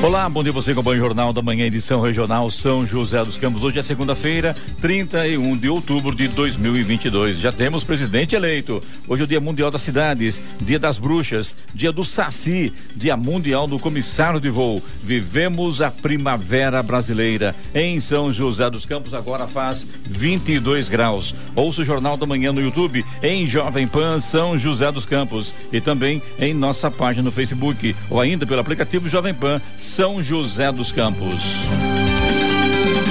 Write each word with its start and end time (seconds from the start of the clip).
Olá, 0.00 0.28
bom 0.28 0.44
dia 0.44 0.52
você 0.52 0.70
acompanha 0.70 0.96
o 0.96 1.04
Jornal 1.04 1.32
da 1.32 1.42
Manhã, 1.42 1.66
edição 1.66 2.00
regional 2.00 2.48
São 2.52 2.86
José 2.86 3.22
dos 3.24 3.36
Campos. 3.36 3.64
Hoje 3.64 3.80
é 3.80 3.82
segunda-feira, 3.82 4.54
31 4.80 5.56
de 5.56 5.68
outubro 5.68 6.14
de 6.14 6.28
2022. 6.28 7.40
Já 7.40 7.50
temos 7.50 7.82
presidente 7.82 8.36
eleito. 8.36 8.80
Hoje 9.08 9.22
é 9.22 9.24
o 9.24 9.28
Dia 9.28 9.40
Mundial 9.40 9.72
das 9.72 9.82
Cidades, 9.82 10.40
Dia 10.60 10.78
das 10.78 11.00
Bruxas, 11.00 11.56
Dia 11.74 11.90
do 11.90 12.04
Saci, 12.04 12.72
Dia 12.94 13.16
Mundial 13.16 13.66
do 13.66 13.76
Comissário 13.76 14.40
de 14.40 14.48
Voo. 14.48 14.80
Vivemos 15.02 15.82
a 15.82 15.90
primavera 15.90 16.80
brasileira. 16.80 17.52
Em 17.74 17.98
São 17.98 18.30
José 18.30 18.70
dos 18.70 18.86
Campos 18.86 19.12
agora 19.12 19.48
faz 19.48 19.84
22 20.04 20.88
graus. 20.88 21.34
Ouça 21.56 21.82
o 21.82 21.84
Jornal 21.84 22.16
da 22.16 22.24
Manhã 22.24 22.52
no 22.52 22.60
YouTube, 22.60 23.04
em 23.20 23.48
Jovem 23.48 23.88
Pan 23.88 24.20
São 24.20 24.56
José 24.56 24.92
dos 24.92 25.04
Campos 25.04 25.52
e 25.72 25.80
também 25.80 26.22
em 26.38 26.54
nossa 26.54 26.88
página 26.88 27.24
no 27.24 27.32
Facebook 27.32 27.96
ou 28.08 28.20
ainda 28.20 28.46
pelo 28.46 28.60
aplicativo 28.60 29.08
Jovem 29.08 29.34
Pan 29.34 29.60
são 29.88 30.22
José 30.22 30.70
dos 30.70 30.92
Campos. 30.92 31.42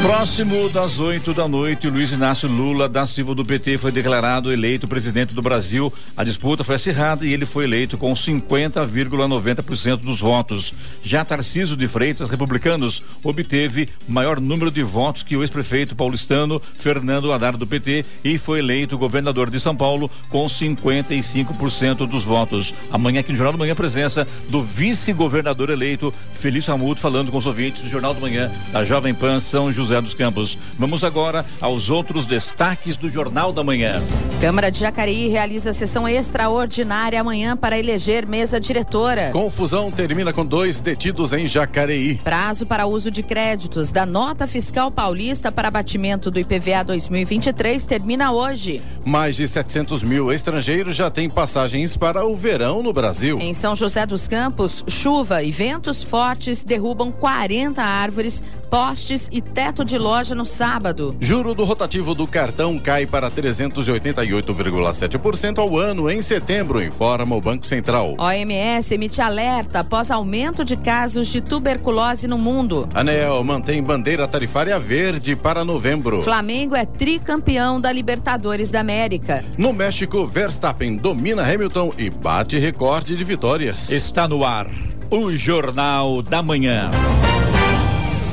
Próximo 0.07 0.69
das 0.69 1.01
8 1.01 1.33
da 1.33 1.49
noite, 1.49 1.89
Luiz 1.89 2.13
Inácio 2.13 2.47
Lula 2.47 2.87
da 2.87 3.05
Silva 3.05 3.35
do 3.35 3.43
PT 3.43 3.77
foi 3.77 3.91
declarado 3.91 4.53
eleito 4.53 4.87
presidente 4.87 5.33
do 5.33 5.41
Brasil. 5.41 5.93
A 6.15 6.23
disputa 6.23 6.63
foi 6.63 6.75
acirrada 6.75 7.25
e 7.25 7.33
ele 7.33 7.45
foi 7.45 7.65
eleito 7.65 7.97
com 7.97 8.13
50,90% 8.13 9.97
dos 9.97 10.21
votos. 10.21 10.73
Já 11.03 11.25
Tarciso 11.25 11.75
de 11.75 11.89
Freitas, 11.89 12.29
republicanos, 12.29 13.03
obteve 13.21 13.89
maior 14.07 14.39
número 14.39 14.71
de 14.71 14.81
votos 14.81 15.23
que 15.23 15.35
o 15.35 15.43
ex-prefeito 15.43 15.93
paulistano 15.93 16.61
Fernando 16.77 17.33
Haddad 17.33 17.57
do 17.57 17.67
PT 17.67 18.05
e 18.23 18.37
foi 18.37 18.59
eleito 18.59 18.97
governador 18.97 19.49
de 19.49 19.59
São 19.59 19.75
Paulo 19.75 20.09
com 20.29 20.45
55% 20.45 22.07
dos 22.07 22.23
votos. 22.23 22.73
Amanhã 22.93 23.19
aqui 23.19 23.33
no 23.33 23.37
Jornal 23.37 23.51
do 23.51 23.59
Manhã, 23.59 23.75
presença 23.75 24.25
do 24.47 24.61
vice-governador 24.61 25.69
eleito 25.69 26.13
Felício 26.31 26.71
Ramuto 26.71 27.01
falando 27.01 27.29
com 27.29 27.37
os 27.37 27.45
ouvintes 27.45 27.81
do 27.81 27.89
Jornal 27.89 28.13
do 28.13 28.21
Manhã 28.21 28.49
da 28.71 28.85
Jovem 28.85 29.13
Pan 29.13 29.41
São 29.41 29.69
José 29.69 29.96
dos 30.01 30.13
Campos. 30.13 30.57
Vamos 30.77 31.03
agora 31.03 31.45
aos 31.61 31.89
outros 31.89 32.25
destaques 32.25 32.97
do 32.97 33.09
Jornal 33.09 33.51
da 33.51 33.63
Manhã. 33.63 34.01
Câmara 34.39 34.69
de 34.69 34.79
Jacareí 34.79 35.27
realiza 35.27 35.73
sessão 35.73 36.07
extraordinária 36.07 37.19
amanhã 37.19 37.57
para 37.57 37.77
eleger 37.77 38.27
mesa 38.27 38.59
diretora. 38.59 39.31
Confusão 39.31 39.91
termina 39.91 40.31
com 40.31 40.45
dois 40.45 40.79
detidos 40.79 41.33
em 41.33 41.47
Jacareí. 41.47 42.15
Prazo 42.23 42.65
para 42.65 42.85
uso 42.85 43.09
de 43.09 43.23
créditos 43.23 43.91
da 43.91 44.05
nota 44.05 44.45
fiscal 44.45 44.91
paulista 44.91 45.51
para 45.51 45.69
abatimento 45.69 46.29
do 46.29 46.39
IPVA 46.39 46.83
2023 46.85 47.85
termina 47.85 48.31
hoje. 48.31 48.81
Mais 49.05 49.35
de 49.35 49.47
700 49.47 50.03
mil 50.03 50.31
estrangeiros 50.31 50.95
já 50.95 51.09
têm 51.09 51.29
passagens 51.29 51.97
para 51.97 52.25
o 52.25 52.35
verão 52.35 52.83
no 52.83 52.93
Brasil. 52.93 53.39
Em 53.39 53.53
São 53.53 53.75
José 53.75 54.05
dos 54.05 54.27
Campos, 54.27 54.83
chuva 54.87 55.43
e 55.43 55.51
ventos 55.51 56.03
fortes 56.03 56.63
derrubam 56.63 57.11
40 57.11 57.81
árvores, 57.81 58.43
postes 58.69 59.27
e 59.31 59.41
teto 59.41 59.76
de 59.83 59.97
loja 59.97 60.35
no 60.35 60.45
sábado. 60.45 61.15
Juro 61.19 61.53
do 61.53 61.63
rotativo 61.63 62.15
do 62.15 62.27
cartão 62.27 62.77
cai 62.77 63.05
para 63.05 63.31
388,7% 63.31 65.59
ao 65.59 65.77
ano 65.77 66.09
em 66.09 66.21
setembro, 66.21 66.83
informa 66.83 67.35
o 67.35 67.41
Banco 67.41 67.65
Central. 67.65 68.13
OMS 68.17 68.93
emite 68.93 69.21
alerta 69.21 69.79
após 69.79 70.11
aumento 70.11 70.65
de 70.65 70.77
casos 70.77 71.27
de 71.27 71.41
tuberculose 71.41 72.27
no 72.27 72.37
mundo. 72.37 72.87
Anel 72.93 73.43
mantém 73.43 73.83
bandeira 73.83 74.27
tarifária 74.27 74.79
verde 74.79 75.35
para 75.35 75.65
novembro. 75.65 76.21
Flamengo 76.21 76.75
é 76.75 76.85
tricampeão 76.85 77.79
da 77.79 77.91
Libertadores 77.91 78.71
da 78.71 78.79
América. 78.79 79.43
No 79.57 79.73
México, 79.73 80.25
Verstappen 80.25 80.95
domina 80.95 81.43
Hamilton 81.43 81.91
e 81.97 82.09
bate 82.09 82.57
recorde 82.57 83.15
de 83.15 83.23
vitórias. 83.23 83.91
Está 83.91 84.27
no 84.27 84.43
ar 84.43 84.67
o 85.09 85.31
Jornal 85.31 86.21
da 86.21 86.41
Manhã. 86.41 86.89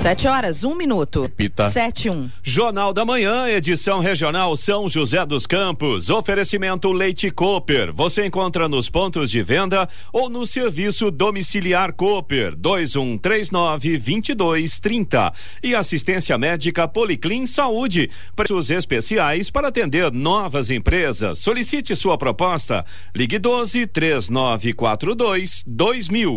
Sete 0.04 0.28
horas, 0.28 0.65
um 0.65 0.75
minuto. 0.75 1.22
Repita. 1.22 1.70
Sete, 1.70 2.10
um. 2.10 2.28
Jornal 2.42 2.92
da 2.92 3.06
Manhã, 3.06 3.48
edição 3.48 4.00
regional 4.00 4.54
São 4.54 4.87
José 4.87 5.25
dos 5.25 5.47
Campos. 5.47 6.10
Oferecimento 6.10 6.92
Leite 6.92 7.31
Cooper. 7.31 7.91
Você 7.94 8.26
encontra 8.26 8.69
nos 8.69 8.91
pontos 8.91 9.31
de 9.31 9.43
venda 9.43 9.88
ou 10.12 10.28
no 10.28 10.44
serviço 10.47 11.10
domiciliar 11.10 11.94
Cooper 11.94 12.54
2139 12.54 13.97
2230. 13.97 15.32
E 15.62 15.75
assistência 15.75 16.37
médica 16.37 16.87
Policlin 16.87 17.47
Saúde. 17.47 18.10
Preços 18.37 18.69
especiais 18.69 19.50
para 19.50 19.69
atender 19.69 20.12
novas 20.12 20.69
empresas. 20.69 21.38
Solicite 21.38 21.97
sua 21.97 22.19
proposta. 22.19 22.84
Ligue 23.16 23.38
12 23.38 23.87
3942 23.87 25.64
2000. 25.66 26.37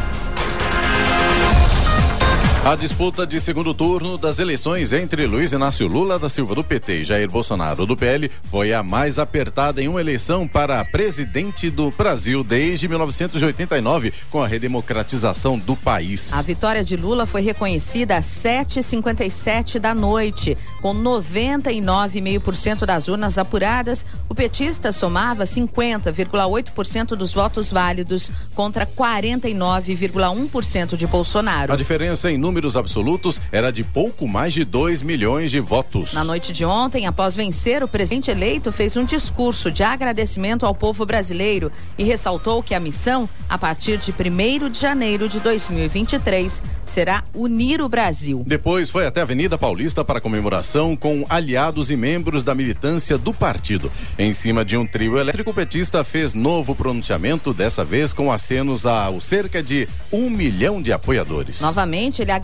A 2.63 2.75
disputa 2.75 3.25
de 3.25 3.41
segundo 3.41 3.73
turno 3.73 4.19
das 4.19 4.37
eleições 4.37 4.93
entre 4.93 5.25
Luiz 5.25 5.51
Inácio 5.51 5.87
Lula 5.87 6.19
da 6.19 6.29
Silva 6.29 6.53
do 6.53 6.63
PT 6.63 6.99
e 6.99 7.03
Jair 7.03 7.27
Bolsonaro 7.27 7.87
do 7.87 7.97
PL 7.97 8.29
foi 8.43 8.71
a 8.71 8.83
mais 8.83 9.17
apertada 9.17 9.81
em 9.81 9.87
uma 9.87 9.99
eleição 9.99 10.47
para 10.47 10.85
presidente 10.85 11.71
do 11.71 11.89
Brasil 11.89 12.43
desde 12.43 12.87
1989, 12.87 14.13
com 14.29 14.43
a 14.43 14.47
redemocratização 14.47 15.57
do 15.57 15.75
país. 15.75 16.31
A 16.33 16.43
vitória 16.43 16.83
de 16.83 16.95
Lula 16.95 17.25
foi 17.25 17.41
reconhecida 17.41 18.15
às 18.15 18.25
7h57 18.25 19.79
da 19.79 19.95
noite. 19.95 20.55
Com 20.83 20.93
99,5% 20.93 22.85
das 22.85 23.07
urnas 23.07 23.39
apuradas, 23.39 24.05
o 24.29 24.35
petista 24.35 24.91
somava 24.91 25.45
50,8% 25.45 27.15
dos 27.15 27.33
votos 27.33 27.71
válidos 27.71 28.29
contra 28.53 28.85
49,1% 28.85 30.95
de 30.95 31.07
Bolsonaro. 31.07 31.73
A 31.73 31.75
diferença 31.75 32.31
em 32.31 32.50
números 32.51 32.75
absolutos 32.75 33.39
era 33.49 33.71
de 33.71 33.81
pouco 33.81 34.27
mais 34.27 34.53
de 34.53 34.65
2 34.65 35.01
milhões 35.03 35.49
de 35.49 35.61
votos. 35.61 36.11
Na 36.11 36.25
noite 36.25 36.51
de 36.51 36.65
ontem, 36.65 37.07
após 37.07 37.33
vencer, 37.33 37.81
o 37.81 37.87
presidente 37.87 38.29
eleito 38.29 38.73
fez 38.73 38.97
um 38.97 39.05
discurso 39.05 39.71
de 39.71 39.83
agradecimento 39.83 40.65
ao 40.65 40.75
povo 40.75 41.05
brasileiro 41.05 41.71
e 41.97 42.03
ressaltou 42.03 42.61
que 42.61 42.75
a 42.75 42.79
missão, 42.79 43.29
a 43.47 43.57
partir 43.57 43.97
de 43.97 44.11
1 44.11 44.69
de 44.69 44.79
janeiro 44.79 45.29
de 45.29 45.39
2023, 45.39 46.61
será 46.85 47.23
unir 47.33 47.81
o 47.81 47.87
Brasil. 47.87 48.43
Depois 48.45 48.89
foi 48.89 49.05
até 49.05 49.21
a 49.21 49.23
Avenida 49.23 49.57
Paulista 49.57 50.03
para 50.03 50.19
comemoração 50.19 50.93
com 50.93 51.25
aliados 51.29 51.89
e 51.89 51.95
membros 51.95 52.43
da 52.43 52.53
militância 52.53 53.17
do 53.17 53.33
partido. 53.33 53.89
Em 54.19 54.33
cima 54.33 54.65
de 54.65 54.75
um 54.75 54.85
trio 54.85 55.17
elétrico, 55.17 55.51
o 55.51 55.53
petista 55.53 56.03
fez 56.03 56.33
novo 56.33 56.75
pronunciamento, 56.75 57.53
dessa 57.53 57.85
vez 57.85 58.11
com 58.11 58.29
acenos 58.29 58.85
a 58.85 59.09
cerca 59.21 59.63
de 59.63 59.87
um 60.11 60.29
milhão 60.29 60.81
de 60.81 60.91
apoiadores. 60.91 61.61
Novamente, 61.61 62.21
ele 62.21 62.31
agradeceu 62.31 62.40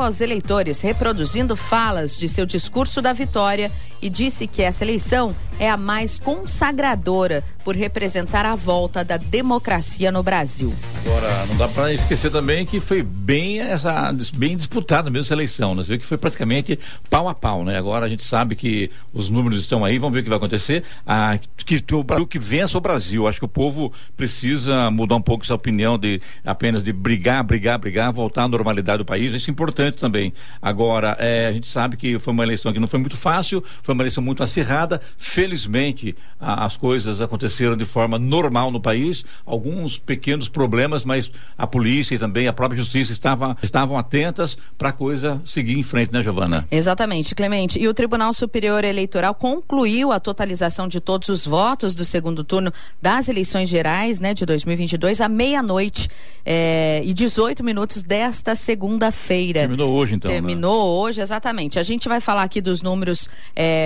aos 0.00 0.20
eleitores, 0.20 0.80
reproduzindo 0.80 1.54
falas 1.54 2.16
de 2.16 2.28
seu 2.28 2.46
discurso 2.46 3.02
da 3.02 3.12
vitória 3.12 3.70
e 4.00 4.08
disse 4.08 4.46
que 4.46 4.62
essa 4.62 4.84
eleição 4.84 5.34
é 5.58 5.68
a 5.68 5.76
mais 5.76 6.18
consagradora 6.18 7.42
por 7.64 7.74
representar 7.74 8.46
a 8.46 8.54
volta 8.54 9.04
da 9.04 9.16
democracia 9.16 10.10
no 10.10 10.22
Brasil. 10.22 10.72
Agora, 11.04 11.46
não 11.46 11.56
dá 11.56 11.68
para 11.68 11.92
esquecer 11.92 12.30
também 12.30 12.64
que 12.64 12.80
foi 12.80 13.02
bem 13.02 13.60
essa 13.60 14.12
bem 14.34 14.56
disputada 14.56 15.10
mesmo 15.10 15.24
essa 15.24 15.34
eleição, 15.34 15.74
né? 15.74 15.82
Você 15.82 15.90
vê 15.90 15.98
que 15.98 16.06
foi 16.06 16.16
praticamente 16.16 16.78
pau 17.10 17.28
a 17.28 17.34
pau, 17.34 17.64
né? 17.64 17.76
Agora 17.76 18.06
a 18.06 18.08
gente 18.08 18.24
sabe 18.24 18.54
que 18.56 18.90
os 19.12 19.28
números 19.28 19.58
estão 19.58 19.84
aí, 19.84 19.98
vamos 19.98 20.14
ver 20.14 20.20
o 20.20 20.22
que 20.22 20.28
vai 20.30 20.38
acontecer. 20.38 20.84
Ah, 21.06 21.38
que 21.56 21.94
o 21.94 22.02
Brasil 22.02 22.26
que 22.26 22.38
vença 22.38 22.78
o 22.78 22.80
Brasil. 22.80 23.26
Acho 23.28 23.40
que 23.40 23.44
o 23.44 23.48
povo 23.48 23.92
precisa 24.16 24.90
mudar 24.90 25.16
um 25.16 25.22
pouco 25.22 25.44
essa 25.44 25.54
opinião 25.54 25.98
de 25.98 26.20
apenas 26.44 26.82
de 26.82 26.92
brigar, 26.92 27.42
brigar, 27.44 27.78
brigar, 27.78 28.12
voltar 28.12 28.44
à 28.44 28.48
normalidade 28.48 28.98
do 28.98 29.04
país. 29.04 29.34
Isso 29.34 29.50
é 29.50 29.52
importante 29.52 29.98
também. 29.98 30.32
Agora, 30.62 31.16
é, 31.18 31.48
a 31.48 31.52
gente 31.52 31.66
sabe 31.66 31.96
que 31.96 32.18
foi 32.18 32.32
uma 32.32 32.44
eleição 32.44 32.72
que 32.72 32.80
não 32.80 32.86
foi 32.86 33.00
muito 33.00 33.16
fácil, 33.16 33.62
foi 33.88 33.94
uma 33.94 34.02
eleição 34.02 34.22
muito 34.22 34.42
acirrada. 34.42 35.00
Felizmente, 35.16 36.14
a, 36.38 36.66
as 36.66 36.76
coisas 36.76 37.22
aconteceram 37.22 37.74
de 37.74 37.86
forma 37.86 38.18
normal 38.18 38.70
no 38.70 38.78
país. 38.78 39.24
Alguns 39.46 39.96
pequenos 39.98 40.46
problemas, 40.46 41.06
mas 41.06 41.32
a 41.56 41.66
polícia 41.66 42.14
e 42.14 42.18
também 42.18 42.46
a 42.46 42.52
própria 42.52 42.76
justiça 42.76 43.12
estavam, 43.12 43.56
estavam 43.62 43.96
atentas 43.96 44.58
para 44.76 44.90
a 44.90 44.92
coisa 44.92 45.40
seguir 45.46 45.78
em 45.78 45.82
frente, 45.82 46.12
né, 46.12 46.22
Giovana? 46.22 46.66
Exatamente, 46.70 47.34
Clemente. 47.34 47.78
E 47.78 47.88
o 47.88 47.94
Tribunal 47.94 48.34
Superior 48.34 48.84
Eleitoral 48.84 49.34
concluiu 49.34 50.12
a 50.12 50.20
totalização 50.20 50.86
de 50.86 51.00
todos 51.00 51.30
os 51.30 51.46
votos 51.46 51.94
do 51.94 52.04
segundo 52.04 52.44
turno 52.44 52.70
das 53.00 53.26
eleições 53.26 53.70
gerais, 53.70 54.20
né, 54.20 54.34
de 54.34 54.44
2022 54.44 55.22
à 55.22 55.30
meia-noite 55.30 56.10
eh, 56.44 57.00
e 57.04 57.14
18 57.14 57.64
minutos 57.64 58.02
desta 58.02 58.54
segunda-feira. 58.54 59.60
Terminou 59.60 59.94
hoje, 59.94 60.14
então. 60.14 60.30
Terminou 60.30 61.00
hoje, 61.00 61.22
exatamente. 61.22 61.78
A 61.78 61.82
gente 61.82 62.06
vai 62.06 62.20
falar 62.20 62.42
aqui 62.42 62.60
dos 62.60 62.82
números 62.82 63.30
é, 63.56 63.77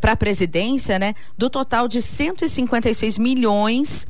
para 0.00 0.12
a 0.12 0.16
presidência, 0.16 0.98
né? 0.98 1.14
Do 1.36 1.48
total 1.48 1.88
de 1.88 2.00
156 2.00 3.18
milhões 3.18 4.06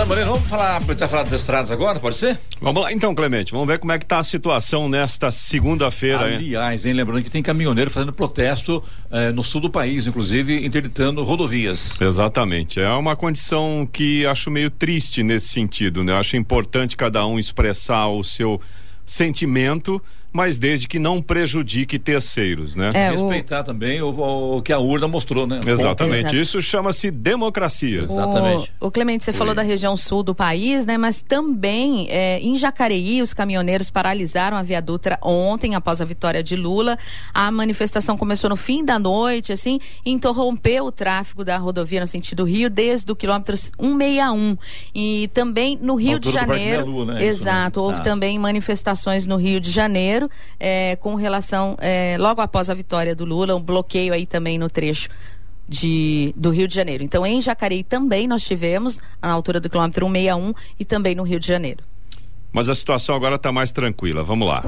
Moreno, 0.06 0.32
vamos 0.34 0.48
falar, 0.48 0.76
aproveitar 0.76 1.08
falar 1.08 1.24
das 1.24 1.32
estradas 1.32 1.70
agora, 1.70 1.98
pode 1.98 2.16
ser? 2.16 2.38
Vamos 2.60 2.82
lá 2.82 2.92
então, 2.92 3.12
Clemente. 3.12 3.50
Vamos 3.50 3.66
ver 3.66 3.78
como 3.78 3.90
é 3.90 3.98
que 3.98 4.04
está 4.04 4.20
a 4.20 4.24
situação 4.24 4.88
nesta 4.88 5.32
segunda-feira. 5.32 6.24
Aliás, 6.24 6.86
hein, 6.86 6.92
lembrando 6.92 7.24
que 7.24 7.30
tem 7.30 7.42
caminhoneiro 7.42 7.90
fazendo 7.90 8.12
protesto 8.12 8.82
eh, 9.10 9.32
no 9.32 9.42
sul 9.42 9.60
do 9.60 9.68
país, 9.68 10.06
inclusive 10.06 10.64
interditando 10.64 11.24
rodovias. 11.24 12.00
Exatamente. 12.00 12.80
É 12.80 12.90
uma 12.90 13.16
condição 13.16 13.88
que 13.92 14.24
acho 14.26 14.48
meio 14.48 14.70
triste 14.70 15.24
nesse 15.24 15.48
sentido, 15.48 16.04
né? 16.04 16.16
Acho 16.16 16.36
importante 16.36 16.96
cada 16.96 17.26
um 17.26 17.38
expressar 17.38 18.06
o 18.06 18.22
seu 18.22 18.60
sentimento, 19.04 20.00
mas 20.32 20.58
desde 20.58 20.86
que 20.88 20.98
não 20.98 21.20
prejudique 21.22 21.98
terceiros, 21.98 22.74
né? 22.76 22.90
É, 22.94 23.10
o- 23.10 23.12
Respeitar 23.12 23.62
também 23.62 24.02
o, 24.02 24.56
o 24.56 24.62
que 24.62 24.72
a 24.72 24.78
urna 24.78 25.08
mostrou, 25.08 25.46
né? 25.46 25.60
Exatamente. 25.66 26.20
Exato. 26.20 26.36
Isso 26.36 26.62
chama-se 26.62 27.10
democracia. 27.10 28.02
Exatamente. 28.02 28.72
O, 28.80 28.86
o 28.86 28.90
Clemente, 28.90 29.24
você 29.24 29.32
falou 29.32 29.54
da 29.54 29.62
região 29.62 29.96
sul 29.96 30.22
do 30.22 30.34
país, 30.34 30.84
né? 30.86 30.98
Mas 30.98 31.22
também 31.22 32.06
é, 32.10 32.38
em 32.40 32.56
Jacareí, 32.56 33.22
os 33.22 33.32
caminhoneiros 33.34 33.90
paralisaram 33.90 34.56
a 34.56 34.62
Via 34.62 34.80
Dutra 34.80 35.18
ontem, 35.22 35.74
após 35.74 36.00
a 36.00 36.04
vitória 36.04 36.42
de 36.42 36.56
Lula. 36.56 36.98
A 37.32 37.50
manifestação 37.50 38.16
começou 38.16 38.50
no 38.50 38.56
fim 38.56 38.84
da 38.84 38.98
noite, 38.98 39.52
assim, 39.52 39.78
e 40.04 40.10
interrompeu 40.10 40.84
o 40.86 40.92
tráfego 40.92 41.44
da 41.44 41.56
rodovia 41.58 42.00
no 42.00 42.06
sentido 42.06 42.44
Rio 42.44 42.68
desde 42.70 43.10
o 43.10 43.16
quilômetro 43.16 43.56
161. 43.56 44.56
E 44.94 45.28
também 45.34 45.78
no 45.80 45.94
Rio 45.94 46.18
de 46.18 46.30
Janeiro. 46.30 46.86
Lua, 46.86 47.04
né? 47.06 47.14
Isso, 47.16 47.42
Exato, 47.42 47.80
né? 47.80 47.86
houve 47.86 48.00
Ah. 48.00 48.04
também 48.04 48.38
manifestações 48.38 49.26
no 49.26 49.36
Rio 49.36 49.60
de 49.60 49.70
Janeiro, 49.70 50.15
é, 50.58 50.96
com 50.96 51.14
relação, 51.14 51.76
é, 51.80 52.16
logo 52.18 52.40
após 52.40 52.70
a 52.70 52.74
vitória 52.74 53.14
do 53.14 53.24
Lula, 53.24 53.54
um 53.54 53.62
bloqueio 53.62 54.12
aí 54.12 54.26
também 54.26 54.58
no 54.58 54.68
trecho 54.68 55.08
de, 55.68 56.32
do 56.36 56.50
Rio 56.50 56.68
de 56.68 56.74
Janeiro. 56.74 57.02
Então, 57.02 57.26
em 57.26 57.40
Jacareí 57.40 57.82
também 57.82 58.26
nós 58.28 58.44
tivemos, 58.44 58.98
na 59.20 59.32
altura 59.32 59.60
do 59.60 59.68
quilômetro 59.68 60.06
161, 60.06 60.54
e 60.78 60.84
também 60.84 61.14
no 61.14 61.22
Rio 61.22 61.40
de 61.40 61.46
Janeiro. 61.46 61.82
Mas 62.52 62.68
a 62.68 62.74
situação 62.74 63.14
agora 63.14 63.36
está 63.36 63.52
mais 63.52 63.70
tranquila. 63.70 64.22
Vamos 64.22 64.48
lá. 64.48 64.62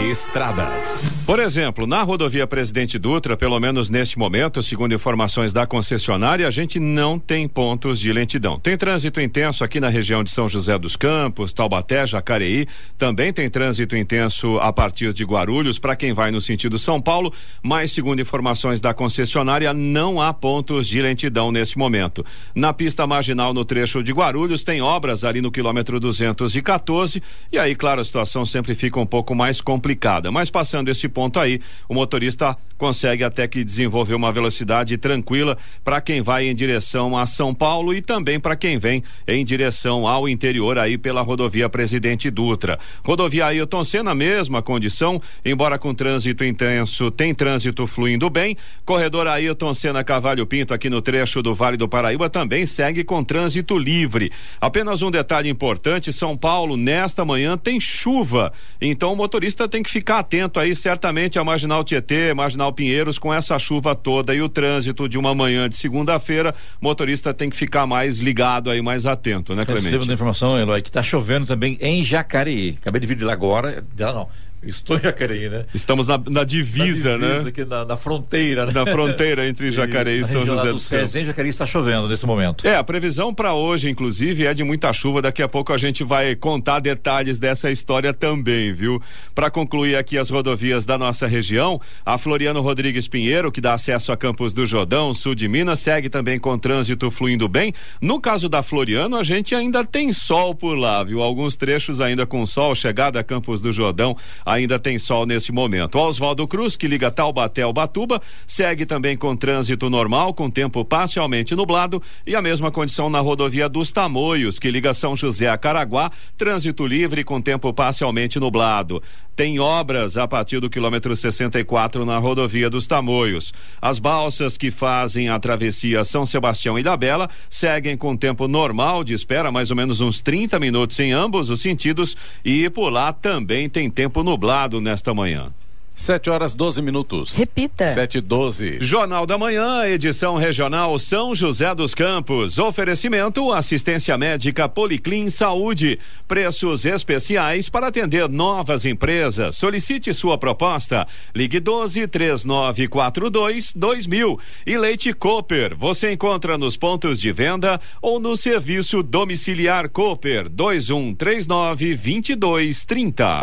Estradas. 0.00 1.10
Por 1.26 1.40
exemplo, 1.40 1.86
na 1.86 2.02
rodovia 2.02 2.46
Presidente 2.46 2.98
Dutra, 2.98 3.36
pelo 3.36 3.58
menos 3.58 3.90
neste 3.90 4.16
momento, 4.16 4.62
segundo 4.62 4.94
informações 4.94 5.52
da 5.52 5.66
concessionária, 5.66 6.46
a 6.46 6.50
gente 6.50 6.78
não 6.78 7.18
tem 7.18 7.48
pontos 7.48 7.98
de 7.98 8.12
lentidão. 8.12 8.60
Tem 8.60 8.76
trânsito 8.76 9.20
intenso 9.20 9.64
aqui 9.64 9.80
na 9.80 9.88
região 9.88 10.22
de 10.22 10.30
São 10.30 10.48
José 10.48 10.78
dos 10.78 10.94
Campos, 10.94 11.52
Taubaté, 11.52 12.06
Jacareí. 12.06 12.68
Também 12.96 13.32
tem 13.32 13.50
trânsito 13.50 13.96
intenso 13.96 14.58
a 14.58 14.72
partir 14.72 15.12
de 15.12 15.24
Guarulhos 15.24 15.80
para 15.80 15.96
quem 15.96 16.12
vai 16.12 16.30
no 16.30 16.40
sentido 16.40 16.78
São 16.78 17.00
Paulo, 17.00 17.32
mas 17.60 17.90
segundo 17.90 18.20
informações 18.20 18.80
da 18.80 18.94
concessionária, 18.94 19.74
não 19.74 20.20
há 20.20 20.32
pontos 20.32 20.86
de 20.86 21.02
lentidão 21.02 21.50
neste 21.50 21.76
momento. 21.76 22.24
Na 22.54 22.72
pista 22.72 23.04
marginal 23.06 23.52
no 23.52 23.64
trecho 23.64 24.02
de 24.02 24.12
Guarulhos 24.12 24.62
tem 24.62 24.80
obras 24.80 25.24
ali 25.24 25.40
no 25.40 25.50
quilômetro 25.50 25.98
214 25.98 27.20
e 27.50 27.58
aí, 27.58 27.74
claro, 27.74 28.00
a 28.00 28.04
situação 28.04 28.46
sempre 28.46 28.74
fica 28.74 29.00
um 29.00 29.06
pouco 29.06 29.34
mais 29.34 29.60
complicada. 29.60 29.85
Mas 30.32 30.50
passando 30.50 30.88
esse 30.88 31.08
ponto 31.08 31.38
aí, 31.38 31.60
o 31.88 31.94
motorista 31.94 32.56
consegue 32.76 33.24
até 33.24 33.48
que 33.48 33.64
desenvolver 33.64 34.14
uma 34.14 34.32
velocidade 34.32 34.96
tranquila 34.98 35.56
para 35.82 36.00
quem 36.00 36.20
vai 36.20 36.46
em 36.46 36.54
direção 36.54 37.16
a 37.16 37.26
São 37.26 37.54
Paulo 37.54 37.94
e 37.94 38.02
também 38.02 38.38
para 38.38 38.56
quem 38.56 38.78
vem 38.78 39.02
em 39.26 39.44
direção 39.44 40.06
ao 40.06 40.28
interior 40.28 40.78
aí 40.78 40.98
pela 40.98 41.22
rodovia 41.22 41.68
Presidente 41.68 42.30
Dutra. 42.30 42.78
Rodovia 43.04 43.46
Ailton 43.46 43.84
Senna, 43.84 44.14
mesma 44.14 44.62
condição, 44.62 45.20
embora 45.44 45.78
com 45.78 45.94
trânsito 45.94 46.44
intenso, 46.44 47.10
tem 47.10 47.34
trânsito 47.34 47.86
fluindo 47.86 48.28
bem. 48.28 48.56
Corredor 48.84 49.26
Ailton 49.26 49.72
Senna 49.74 50.04
Cavalho 50.04 50.46
Pinto 50.46 50.74
aqui 50.74 50.90
no 50.90 51.00
trecho 51.00 51.42
do 51.42 51.54
Vale 51.54 51.76
do 51.76 51.88
Paraíba 51.88 52.28
também 52.28 52.66
segue 52.66 53.04
com 53.04 53.24
trânsito 53.24 53.78
livre. 53.78 54.30
Apenas 54.60 55.02
um 55.02 55.10
detalhe 55.10 55.48
importante, 55.48 56.12
São 56.12 56.36
Paulo 56.36 56.76
nesta 56.76 57.24
manhã 57.24 57.56
tem 57.56 57.80
chuva, 57.80 58.52
então 58.80 59.12
o 59.12 59.16
motorista 59.16 59.68
tem 59.68 59.75
que 59.82 59.90
ficar 59.90 60.18
atento 60.18 60.60
aí 60.60 60.74
certamente 60.74 61.38
a 61.38 61.44
Marginal 61.44 61.82
Tietê, 61.84 62.32
Marginal 62.34 62.72
Pinheiros 62.72 63.18
com 63.18 63.32
essa 63.32 63.58
chuva 63.58 63.94
toda 63.94 64.34
e 64.34 64.40
o 64.40 64.48
trânsito 64.48 65.08
de 65.08 65.18
uma 65.18 65.34
manhã 65.34 65.68
de 65.68 65.76
segunda-feira, 65.76 66.54
o 66.80 66.84
motorista 66.84 67.32
tem 67.32 67.50
que 67.50 67.56
ficar 67.56 67.86
mais 67.86 68.18
ligado 68.18 68.70
aí, 68.70 68.82
mais 68.82 69.06
atento, 69.06 69.54
né, 69.54 69.62
Recebendo 69.62 69.82
Clemente? 69.82 70.10
a 70.10 70.14
informação, 70.14 70.58
Eloy, 70.58 70.82
que 70.82 70.88
está 70.88 71.02
chovendo 71.02 71.46
também 71.46 71.76
em 71.80 72.02
Jacareí. 72.02 72.76
Acabei 72.80 73.00
de 73.00 73.06
vir 73.06 73.16
de 73.16 73.24
lá 73.24 73.32
agora. 73.32 73.84
De 73.94 74.02
lá 74.02 74.12
não. 74.12 74.28
Estou 74.66 74.96
em 74.96 75.00
Jacareí, 75.00 75.48
né? 75.48 75.64
Estamos 75.72 76.06
na, 76.06 76.18
na 76.18 76.44
divisa, 76.44 77.16
na 77.16 77.26
divisa 77.26 77.42
né? 77.44 77.48
Aqui 77.48 77.64
na, 77.64 77.84
na, 77.84 77.96
fronteira, 77.96 78.66
né? 78.66 78.72
Na 78.72 78.86
fronteira 78.86 79.46
entre 79.48 79.70
Jacareí 79.72 80.20
e, 80.20 80.24
São 80.24 80.44
José 80.44 80.70
dos 80.70 80.88
Campos. 80.88 81.14
Em 81.14 81.26
Jacareí 81.26 81.50
está 81.50 81.66
chovendo 81.66 82.08
nesse 82.08 82.26
momento. 82.26 82.66
É, 82.66 82.76
a 82.76 82.84
previsão 82.84 83.32
para 83.32 83.54
hoje, 83.54 83.88
inclusive, 83.88 84.46
é 84.46 84.54
de 84.54 84.64
muita 84.64 84.92
chuva. 84.92 85.22
Daqui 85.22 85.42
a 85.42 85.48
pouco 85.48 85.72
a 85.72 85.78
gente 85.78 86.02
vai 86.02 86.34
contar 86.34 86.80
detalhes 86.80 87.38
dessa 87.38 87.70
história 87.70 88.12
também, 88.12 88.72
viu? 88.72 89.00
Para 89.34 89.50
concluir 89.50 89.96
aqui 89.96 90.18
as 90.18 90.30
rodovias 90.30 90.84
da 90.84 90.98
nossa 90.98 91.26
região, 91.26 91.80
a 92.04 92.18
Floriano 92.18 92.60
Rodrigues 92.60 93.08
Pinheiro, 93.08 93.52
que 93.52 93.60
dá 93.60 93.74
acesso 93.74 94.12
a 94.12 94.16
Campos 94.16 94.52
do 94.52 94.66
Jordão, 94.66 95.14
sul 95.14 95.34
de 95.34 95.48
Minas, 95.48 95.80
segue 95.80 96.08
também 96.08 96.38
com 96.38 96.58
trânsito 96.58 97.10
fluindo 97.10 97.48
bem. 97.48 97.72
No 98.00 98.20
caso 98.20 98.48
da 98.48 98.62
Floriano, 98.62 99.16
a 99.16 99.22
gente 99.22 99.54
ainda 99.54 99.84
tem 99.84 100.12
sol 100.12 100.54
por 100.54 100.76
lá, 100.76 101.02
viu? 101.02 101.22
Alguns 101.22 101.56
trechos 101.56 102.00
ainda 102.00 102.26
com 102.26 102.44
sol, 102.46 102.74
chegada 102.74 103.20
a 103.20 103.24
Campos 103.24 103.60
do 103.60 103.72
Jordão, 103.72 104.16
ainda 104.56 104.78
tem 104.78 104.98
sol 104.98 105.26
nesse 105.26 105.52
momento. 105.52 105.98
Oswaldo 105.98 106.46
Cruz, 106.48 106.76
que 106.76 106.88
liga 106.88 107.10
Taubaté 107.10 107.62
ao 107.62 107.72
Batuba, 107.72 108.20
segue 108.46 108.84
também 108.86 109.16
com 109.16 109.36
trânsito 109.36 109.88
normal, 109.88 110.34
com 110.34 110.50
tempo 110.50 110.84
parcialmente 110.84 111.54
nublado, 111.54 112.02
e 112.26 112.34
a 112.34 112.42
mesma 112.42 112.70
condição 112.70 113.08
na 113.08 113.20
rodovia 113.20 113.68
dos 113.68 113.92
Tamoios, 113.92 114.58
que 114.58 114.70
liga 114.70 114.94
São 114.94 115.16
José 115.16 115.48
a 115.48 115.58
Caraguá, 115.58 116.10
trânsito 116.36 116.86
livre 116.86 117.22
com 117.22 117.40
tempo 117.40 117.72
parcialmente 117.72 118.40
nublado. 118.40 119.02
Tem 119.34 119.58
obras 119.58 120.16
a 120.16 120.26
partir 120.26 120.60
do 120.60 120.70
quilômetro 120.70 121.14
64 121.14 122.06
na 122.06 122.16
rodovia 122.16 122.70
dos 122.70 122.86
Tamoios. 122.86 123.52
As 123.82 123.98
balsas 123.98 124.56
que 124.56 124.70
fazem 124.70 125.28
a 125.28 125.38
travessia 125.38 126.04
São 126.04 126.24
Sebastião 126.24 126.78
e 126.78 126.82
da 126.82 126.96
Bela 126.96 127.28
seguem 127.50 127.98
com 127.98 128.16
tempo 128.16 128.48
normal 128.48 129.04
de 129.04 129.12
espera, 129.12 129.52
mais 129.52 129.70
ou 129.70 129.76
menos 129.76 130.00
uns 130.00 130.22
30 130.22 130.58
minutos 130.58 130.98
em 130.98 131.12
ambos 131.12 131.50
os 131.50 131.60
sentidos, 131.60 132.16
e 132.42 132.70
por 132.70 132.88
lá 132.88 133.12
também 133.12 133.68
tem 133.68 133.90
tempo 133.90 134.22
nublado 134.22 134.35
nesta 134.80 135.12
manhã. 135.14 135.52
7 135.96 136.28
horas 136.28 136.52
12 136.52 136.82
minutos. 136.82 137.34
Repita. 137.34 137.86
7 137.86 138.18
e 138.18 138.20
12. 138.20 138.78
Jornal 138.82 139.24
da 139.24 139.38
Manhã, 139.38 139.86
edição 139.86 140.36
regional 140.36 140.98
São 140.98 141.34
José 141.34 141.74
dos 141.74 141.94
Campos. 141.94 142.58
Oferecimento 142.58 143.50
assistência 143.50 144.16
médica 144.18 144.68
Policlin 144.68 145.30
Saúde. 145.30 145.98
Preços 146.28 146.84
especiais 146.84 147.70
para 147.70 147.86
atender 147.86 148.28
novas 148.28 148.84
empresas. 148.84 149.56
Solicite 149.56 150.12
sua 150.12 150.36
proposta. 150.36 151.06
Ligue 151.34 151.58
12 151.58 152.06
3942 152.06 153.72
2000. 153.74 154.38
E 154.66 154.76
Leite 154.76 155.14
Cooper. 155.14 155.74
Você 155.78 156.12
encontra 156.12 156.58
nos 156.58 156.76
pontos 156.76 157.18
de 157.18 157.32
venda 157.32 157.80
ou 158.02 158.20
no 158.20 158.36
serviço 158.36 159.02
domiciliar 159.02 159.88
Cooper 159.88 160.50
2139 160.50 161.96
2230. 161.96 163.40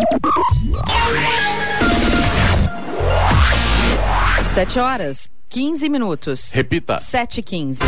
Sete 4.54 4.80
horas, 4.80 5.32
15 5.50 5.90
minutos. 5.90 6.52
Repita. 6.54 7.00
Sete 7.00 7.40
e 7.40 7.42
quinze. 7.42 7.82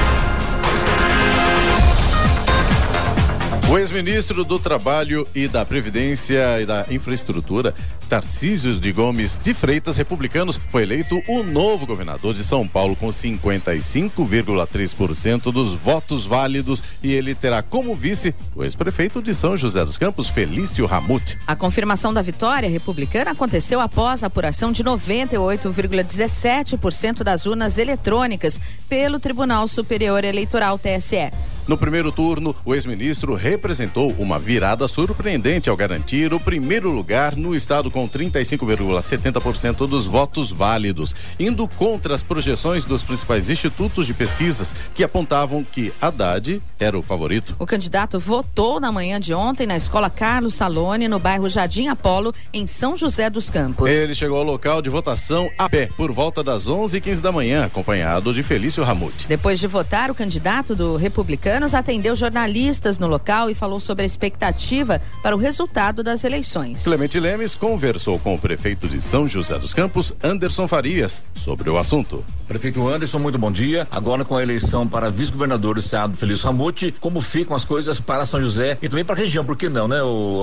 O 3.68 3.80
ex-ministro 3.80 4.46
do 4.46 4.60
Trabalho 4.60 5.28
e 5.34 5.48
da 5.48 5.66
Previdência 5.66 6.62
e 6.62 6.68
da 6.68 6.86
Infraestrutura, 6.88 7.74
Tarcísio 8.08 8.76
de 8.76 8.92
Gomes 8.92 9.40
de 9.42 9.56
Freitas, 9.56 9.98
republicanos, 9.98 10.60
foi 10.70 10.84
eleito 10.84 11.20
o 11.28 11.42
novo 11.42 11.88
governador 11.88 12.36
de 12.36 12.44
São 12.44 12.68
Paulo 12.68 12.96
com 12.96 13.08
55,3% 13.08 15.52
dos 15.52 15.74
votos 15.74 16.28
válidos 16.28 16.84
e 17.02 17.12
ele 17.12 17.34
terá 17.34 17.64
como 17.64 17.96
vice 17.96 18.36
o 18.56 18.64
ex-prefeito 18.64 19.20
de 19.20 19.34
São 19.34 19.58
José 19.58 19.84
dos 19.84 19.98
Campos, 19.98 20.30
Felício 20.30 20.86
Ramute. 20.86 21.36
A 21.48 21.56
confirmação 21.56 22.14
da 22.14 22.22
vitória 22.22 22.70
republicana 22.70 23.32
aconteceu 23.32 23.80
após 23.80 24.24
a 24.24 24.28
apuração 24.28 24.72
de 24.72 24.84
98,17% 24.84 27.24
das 27.24 27.48
urnas 27.48 27.80
eletrônicas 27.80 28.62
pelo 28.88 29.20
Tribunal 29.20 29.68
Superior 29.68 30.24
Eleitoral 30.24 30.78
TSE. 30.78 31.32
No 31.68 31.76
primeiro 31.76 32.12
turno, 32.12 32.56
o 32.64 32.76
ex-ministro 32.76 33.34
representou 33.34 34.12
uma 34.20 34.38
virada 34.38 34.88
surpreendente 34.88 35.68
ao 35.68 35.76
garantir 35.76 36.32
o 36.32 36.40
primeiro 36.40 36.92
lugar 36.92 37.36
no 37.36 37.56
estado 37.56 37.90
com 37.90 38.08
35,70% 38.08 39.88
dos 39.88 40.06
votos 40.06 40.52
válidos, 40.52 41.16
indo 41.40 41.68
contra 41.68 42.14
as 42.14 42.22
projeções 42.22 42.86
dos 42.86 43.02
principais 43.02 43.50
institutos 43.50 44.06
de 44.06 44.14
pesquisas 44.14 44.76
que 44.94 45.04
apontavam 45.04 45.64
que 45.64 45.92
Haddad 46.00 46.62
era 46.80 47.00
o 47.00 47.02
favorito. 47.02 47.56
O 47.58 47.66
candidato 47.66 48.20
votou 48.20 48.80
na 48.80 48.92
manhã 48.92 49.20
de 49.20 49.34
ontem 49.34 49.66
na 49.66 49.76
escola 49.76 50.08
Carlos 50.08 50.54
Salone, 50.54 51.08
no 51.08 51.18
bairro 51.18 51.50
Jardim 51.50 51.88
Apolo, 51.88 52.32
em 52.54 52.68
São 52.68 52.96
José 52.96 53.28
dos 53.28 53.50
Campos. 53.50 53.90
Ele 53.90 54.14
chegou 54.14 54.38
ao 54.38 54.44
local 54.44 54.84
de 54.84 54.90
votação 54.92 55.50
a 55.58 55.68
pé 55.68 55.90
por 55.98 56.12
volta 56.12 56.44
das 56.44 56.68
11h15 56.68 57.22
da 57.22 57.32
manhã, 57.32 57.66
acompanhado 57.66 58.32
de 58.32 58.44
Felício 58.44 58.84
Ramute. 58.84 59.26
Depois 59.28 59.60
de 59.60 59.66
votar, 59.66 60.12
o 60.12 60.16
candidato 60.16 60.76
do 60.76 60.96
Republicano 60.96 61.55
atendeu 61.74 62.16
jornalistas 62.16 63.00
no 63.00 63.08
local 63.08 63.50
e 63.50 63.56
falou 63.56 63.80
sobre 63.80 64.04
a 64.04 64.06
expectativa 64.06 65.02
para 65.22 65.36
o 65.36 65.40
resultado 65.40 66.04
das 66.04 66.24
eleições. 66.24 66.84
Clemente 66.84 67.20
Lemes 67.20 67.56
conversou 67.56 68.20
com 68.20 68.36
o 68.36 68.40
prefeito 68.40 68.88
de 68.88 69.00
São 69.02 69.28
José 69.28 69.58
dos 69.58 69.74
Campos, 69.74 70.14
Anderson 70.24 70.68
Farias, 70.68 71.22
sobre 71.36 71.70
o 71.70 71.78
assunto. 71.78 72.24
Prefeito 72.48 72.88
Anderson, 72.88 73.18
muito 73.18 73.40
bom 73.40 73.52
dia. 73.52 73.88
Agora 73.90 74.24
com 74.24 74.38
a 74.38 74.44
eleição 74.44 74.88
para 74.88 75.10
vice-governador 75.10 75.74
do 75.74 75.80
estado, 75.80 76.16
Feliz 76.16 76.44
Ramute, 76.44 76.94
como 77.00 77.20
ficam 77.20 77.56
as 77.56 77.66
coisas 77.66 78.00
para 78.00 78.24
São 78.24 78.40
José 78.40 78.78
e 78.84 78.88
também 78.88 79.04
para 79.04 79.16
a 79.16 79.18
região, 79.18 79.44
por 79.44 79.58
que 79.58 79.68
não, 79.68 79.88
né, 79.88 79.98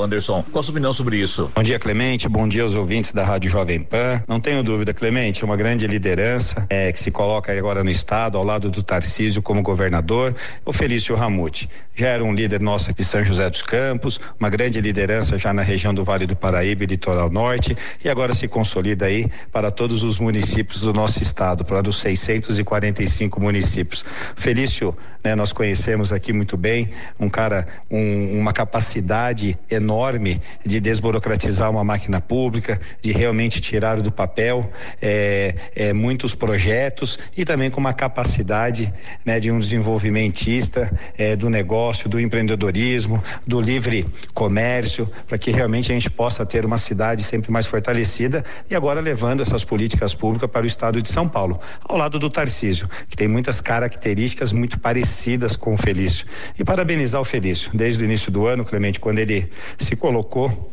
Anderson? 0.05 0.45
Qual 0.51 0.61
a 0.61 0.63
sua 0.65 0.73
opinião 0.73 0.93
sobre 0.93 1.19
isso? 1.19 1.51
Bom 1.55 1.63
dia, 1.63 1.79
Clemente. 1.79 2.29
Bom 2.29 2.49
dia 2.49 2.65
aos 2.65 2.75
ouvintes 2.75 3.13
da 3.13 3.25
Rádio 3.25 3.49
Jovem 3.49 3.81
Pan. 3.81 4.21
Não 4.27 4.41
tenho 4.41 4.65
dúvida, 4.65 4.93
Clemente, 4.93 5.45
uma 5.45 5.57
grande 5.57 5.87
liderança 5.87 6.67
é, 6.69 6.91
que 6.91 6.99
se 6.99 7.13
coloca 7.13 7.57
agora 7.57 7.85
no 7.85 7.91
estado, 7.91 8.37
ao 8.37 8.43
lado 8.43 8.69
do 8.69 8.83
Tarcísio 8.83 9.41
como 9.41 9.63
governador. 9.63 10.35
O 10.65 10.73
Felício 10.73 11.15
Ramute 11.15 11.69
já 11.95 12.09
era 12.09 12.25
um 12.25 12.35
líder 12.35 12.61
nosso 12.61 12.91
aqui 12.91 13.03
de 13.03 13.09
São 13.09 13.25
José 13.25 13.49
dos 13.49 13.63
Campos, 13.63 14.21
uma 14.41 14.49
grande 14.49 14.81
liderança 14.81 15.39
já 15.39 15.53
na 15.53 15.63
região 15.63 15.95
do 15.95 16.05
Vale 16.05 16.27
do 16.27 16.35
Paraíba 16.35 16.85
e 16.85 16.87
Litoral 16.87 17.31
Norte, 17.31 17.77
e 18.05 18.09
agora 18.09 18.35
se 18.35 18.49
consolida 18.49 19.07
aí 19.07 19.27
para 19.53 19.71
todos 19.71 20.03
os 20.03 20.19
municípios 20.19 20.81
do 20.81 20.93
nosso 20.93 21.23
estado, 21.23 21.65
para 21.65 21.81
os 21.93 22.01
645 22.01 23.41
municípios. 23.41 24.05
Felício, 24.35 24.97
né, 25.23 25.35
nós 25.35 25.53
conhecemos 25.53 26.13
aqui 26.13 26.33
muito 26.33 26.57
bem, 26.57 26.91
um 27.21 27.29
cara, 27.29 27.67
um, 27.91 28.39
uma 28.39 28.53
capacidade 28.53 29.57
enorme 29.71 30.41
de 30.65 30.81
desburocratizar 30.81 31.71
uma 31.71 31.85
máquina 31.85 32.21
pública, 32.21 32.81
de 33.01 33.13
realmente 33.13 33.61
tirar 33.61 34.01
do 34.01 34.11
papel 34.11 34.71
é, 35.01 35.55
é, 35.77 35.93
muitos 35.93 36.35
projetos 36.35 37.19
e 37.37 37.45
também 37.45 37.71
com 37.71 37.79
uma 37.79 37.93
capacidade 37.93 38.93
né, 39.25 39.39
de 39.39 39.51
um 39.51 39.59
desenvolvimentista 39.59 40.91
é, 41.17 41.37
do 41.37 41.49
negócio, 41.49 42.09
do 42.09 42.19
empreendedorismo, 42.19 43.23
do 43.47 43.61
livre 43.61 44.07
comércio, 44.35 45.09
para 45.29 45.39
que 45.39 45.51
realmente 45.51 45.93
a 45.93 45.95
gente 45.95 46.11
possa 46.11 46.45
ter 46.45 46.65
uma 46.65 46.79
cidade 46.79 47.23
sempre 47.23 47.53
mais 47.53 47.67
fortalecida 47.67 48.45
e 48.69 48.75
agora 48.75 49.01
levando 49.01 49.43
essas 49.43 49.65
políticas 49.65 50.15
públicas 50.15 50.51
para 50.51 50.65
o 50.65 50.67
estado 50.67 51.01
de 51.01 51.09
São 51.09 51.29
Paulo, 51.29 51.61
ao 51.85 51.97
lado 51.97 52.19
do 52.19 52.31
Tarcísio, 52.31 52.89
que 53.09 53.17
tem 53.17 53.29
muitas 53.29 53.61
características 53.61 54.53
muito 54.53 54.79
parecidas 54.79 55.57
com 55.57 55.75
o 55.75 55.79
Felício. 55.79 56.27
E 56.59 56.65
parabenizar 56.65 57.21
o 57.21 57.25
Felício, 57.25 57.71
desde 57.75 58.03
o 58.03 58.05
início 58.05 58.31
do 58.31 58.47
ano, 58.47 58.65
Clemente, 58.65 59.01
quando 59.01 59.19
ele 59.19 59.51
se 59.77 59.97
colocou 59.97 60.72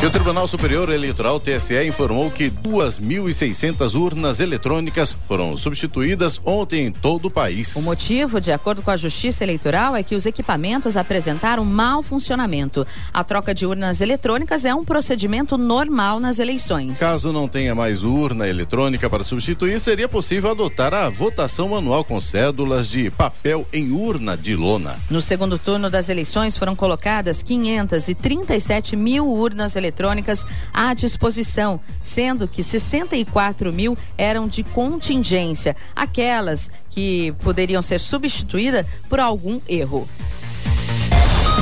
E 0.00 0.06
o 0.06 0.10
Tribunal 0.10 0.46
Superior 0.46 0.90
Eleitoral 0.90 1.40
TSE 1.40 1.84
informou 1.84 2.30
que 2.30 2.48
2.600 2.48 4.00
urnas 4.00 4.38
eletrônicas 4.38 5.12
foram 5.26 5.56
substituídas 5.56 6.40
ontem 6.44 6.86
em 6.86 6.92
todo 6.92 7.24
o 7.26 7.30
país. 7.32 7.74
O 7.74 7.82
motivo, 7.82 8.40
de 8.40 8.52
acordo 8.52 8.80
com 8.80 8.92
a 8.92 8.96
Justiça 8.96 9.42
Eleitoral, 9.42 9.96
é 9.96 10.04
que 10.04 10.14
os 10.14 10.24
equipamentos 10.24 10.96
apresentaram 10.96 11.64
mau 11.64 12.00
funcionamento. 12.00 12.86
A 13.12 13.24
troca 13.24 13.52
de 13.52 13.66
urnas 13.66 14.00
eletrônicas 14.00 14.64
é 14.64 14.72
um 14.72 14.84
procedimento 14.84 15.58
normal 15.58 16.20
nas 16.20 16.38
eleições. 16.38 17.00
Caso 17.00 17.32
não 17.32 17.48
tenha 17.48 17.74
mais 17.74 18.04
urna 18.04 18.46
eletrônica 18.46 19.10
para 19.10 19.24
substituir, 19.24 19.80
seria 19.80 20.08
possível 20.08 20.52
adotar 20.52 20.94
a 20.94 21.10
votação 21.10 21.70
manual 21.70 22.04
com 22.04 22.20
cédulas 22.20 22.88
de 22.88 23.10
papel 23.10 23.66
em 23.72 23.90
urna 23.90 24.36
de 24.36 24.54
lona. 24.54 24.94
No 25.10 25.20
segundo 25.20 25.58
turno 25.58 25.90
das 25.90 26.08
eleições 26.08 26.56
foram 26.56 26.76
colocadas 26.76 27.42
537 27.42 28.94
mil 28.94 29.26
urnas 29.26 29.74
eletrônicas 29.74 29.87
eletrônicas 29.88 30.46
à 30.72 30.92
disposição, 30.94 31.80
sendo 32.02 32.46
que 32.46 32.62
64 32.62 33.72
mil 33.72 33.96
eram 34.16 34.46
de 34.46 34.62
contingência, 34.62 35.74
aquelas 35.96 36.70
que 36.90 37.32
poderiam 37.42 37.82
ser 37.82 37.98
substituídas 37.98 38.86
por 39.08 39.18
algum 39.18 39.60
erro. 39.68 40.08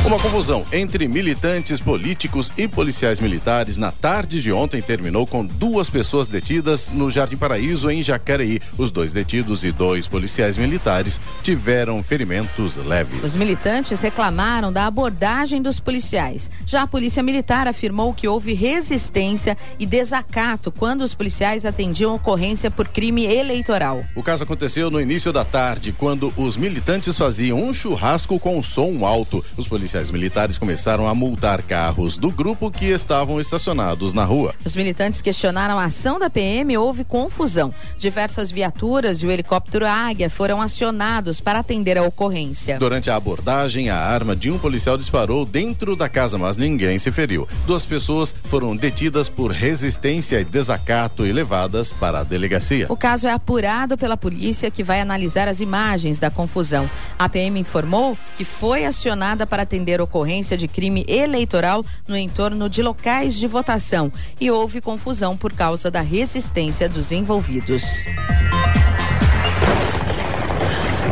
Uma 0.05 0.21
confusão 0.21 0.65
entre 0.73 1.09
militantes 1.09 1.81
políticos 1.81 2.53
e 2.57 2.69
policiais 2.69 3.19
militares 3.19 3.77
na 3.77 3.91
tarde 3.91 4.41
de 4.41 4.53
ontem 4.53 4.81
terminou 4.81 5.27
com 5.27 5.45
duas 5.45 5.91
pessoas 5.91 6.29
detidas 6.29 6.89
no 6.93 7.11
Jardim 7.11 7.37
Paraíso, 7.37 7.91
em 7.91 8.01
Jacareí. 8.01 8.61
Os 8.79 8.93
dois 8.93 9.13
detidos 9.13 9.65
e 9.65 9.73
dois 9.73 10.07
policiais 10.07 10.57
militares 10.57 11.21
tiveram 11.43 12.03
ferimentos 12.05 12.77
leves. 12.77 13.23
Os 13.25 13.35
militantes 13.35 14.01
reclamaram 14.01 14.73
da 14.73 14.87
abordagem 14.87 15.61
dos 15.61 15.81
policiais. 15.81 16.51
Já 16.65 16.83
a 16.83 16.87
Polícia 16.87 17.23
Militar 17.23 17.67
afirmou 17.67 18.15
que 18.15 18.29
houve 18.29 18.55
resistência 18.55 19.57
e 19.77 19.87
desacato 19.87 20.71
quando 20.71 21.01
os 21.01 21.15
policiais 21.15 21.65
atendiam 21.65 22.15
ocorrência 22.15 22.71
por 22.71 22.87
crime 22.87 23.25
eleitoral. 23.25 24.05
O 24.15 24.23
caso 24.23 24.45
aconteceu 24.45 24.89
no 24.89 25.01
início 25.01 25.33
da 25.33 25.45
tarde, 25.45 25.91
quando 25.91 26.33
os 26.37 26.57
militantes 26.57 27.17
faziam 27.19 27.61
um 27.61 27.73
churrasco 27.73 28.39
com 28.39 28.63
som 28.63 29.05
alto. 29.05 29.45
Os 29.57 29.67
policiais 29.67 29.86
militares 30.11 30.59
começaram 30.59 31.09
a 31.09 31.15
multar 31.15 31.63
carros 31.63 32.19
do 32.19 32.31
grupo 32.31 32.71
que 32.71 32.87
estavam 32.87 33.41
estacionados 33.41 34.13
na 34.13 34.25
rua. 34.25 34.55
Os 34.65 34.75
militantes 34.75 35.23
questionaram 35.23 35.79
a 35.79 35.85
ação 35.85 36.19
da 36.19 36.29
PM 36.29 36.73
e 36.73 36.77
houve 36.77 37.05
confusão. 37.05 37.73
Diversas 37.97 38.51
viaturas 38.51 39.23
e 39.23 39.27
o 39.27 39.31
helicóptero 39.31 39.87
Águia 39.87 40.29
foram 40.29 40.61
acionados 40.61 41.41
para 41.41 41.61
atender 41.61 41.97
a 41.97 42.03
ocorrência. 42.03 42.79
Durante 42.79 43.11
a 43.11 43.17
abordagem, 43.17 43.89
a 43.89 43.97
arma 43.97 44.35
de 44.35 44.51
um 44.51 44.59
policial 44.59 44.97
disparou 44.97 45.47
dentro 45.47 45.95
da 45.95 46.09
casa, 46.09 46.37
mas 46.37 46.57
ninguém 46.57 46.99
se 46.99 47.13
feriu. 47.13 47.49
Duas 47.67 47.87
pessoas 47.87 48.35
foram 48.45 48.77
detidas 48.77 49.29
por 49.29 49.53
resistência 49.53 50.41
e 50.41 50.45
desacato 50.45 51.25
e 51.27 51.33
levadas 51.33 51.93
para 51.93 52.21
a 52.21 52.25
delegacia. 52.25 52.87
O 52.89 52.97
caso 52.97 53.27
é 53.27 53.33
apurado 53.33 53.97
pela 53.97 54.17
polícia 54.17 54.71
que 54.71 54.83
vai 54.83 55.01
analisar 55.01 55.49
as 55.49 55.61
imagens 55.61 56.19
da 56.19 56.31
confusão. 56.31 56.91
A 57.19 57.29
PM 57.29 57.61
informou 57.61 58.17
que 58.37 58.45
foi 58.45 58.85
acionada 58.85 59.47
para 59.47 59.63
atender 59.63 59.76
ocorrência 60.01 60.57
de 60.57 60.69
crime 60.69 61.05
eleitoral 61.09 61.85
no 62.07 62.17
entorno 62.17 62.69
de 62.69 62.83
locais 62.83 63.35
de 63.35 63.47
votação 63.47 64.13
e 64.41 64.51
houve 64.51 64.81
confusão 64.81 65.37
por 65.37 65.53
causa 65.53 65.91
da 65.91 66.01
resistência 66.01 66.89
dos 66.89 67.13
envolvidos. 67.13 68.05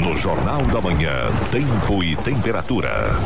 No 0.03 0.17
Jornal 0.17 0.63
da 0.67 0.81
Manhã, 0.81 1.31
tempo 1.51 2.03
e 2.03 2.17
temperatura. 2.17 3.19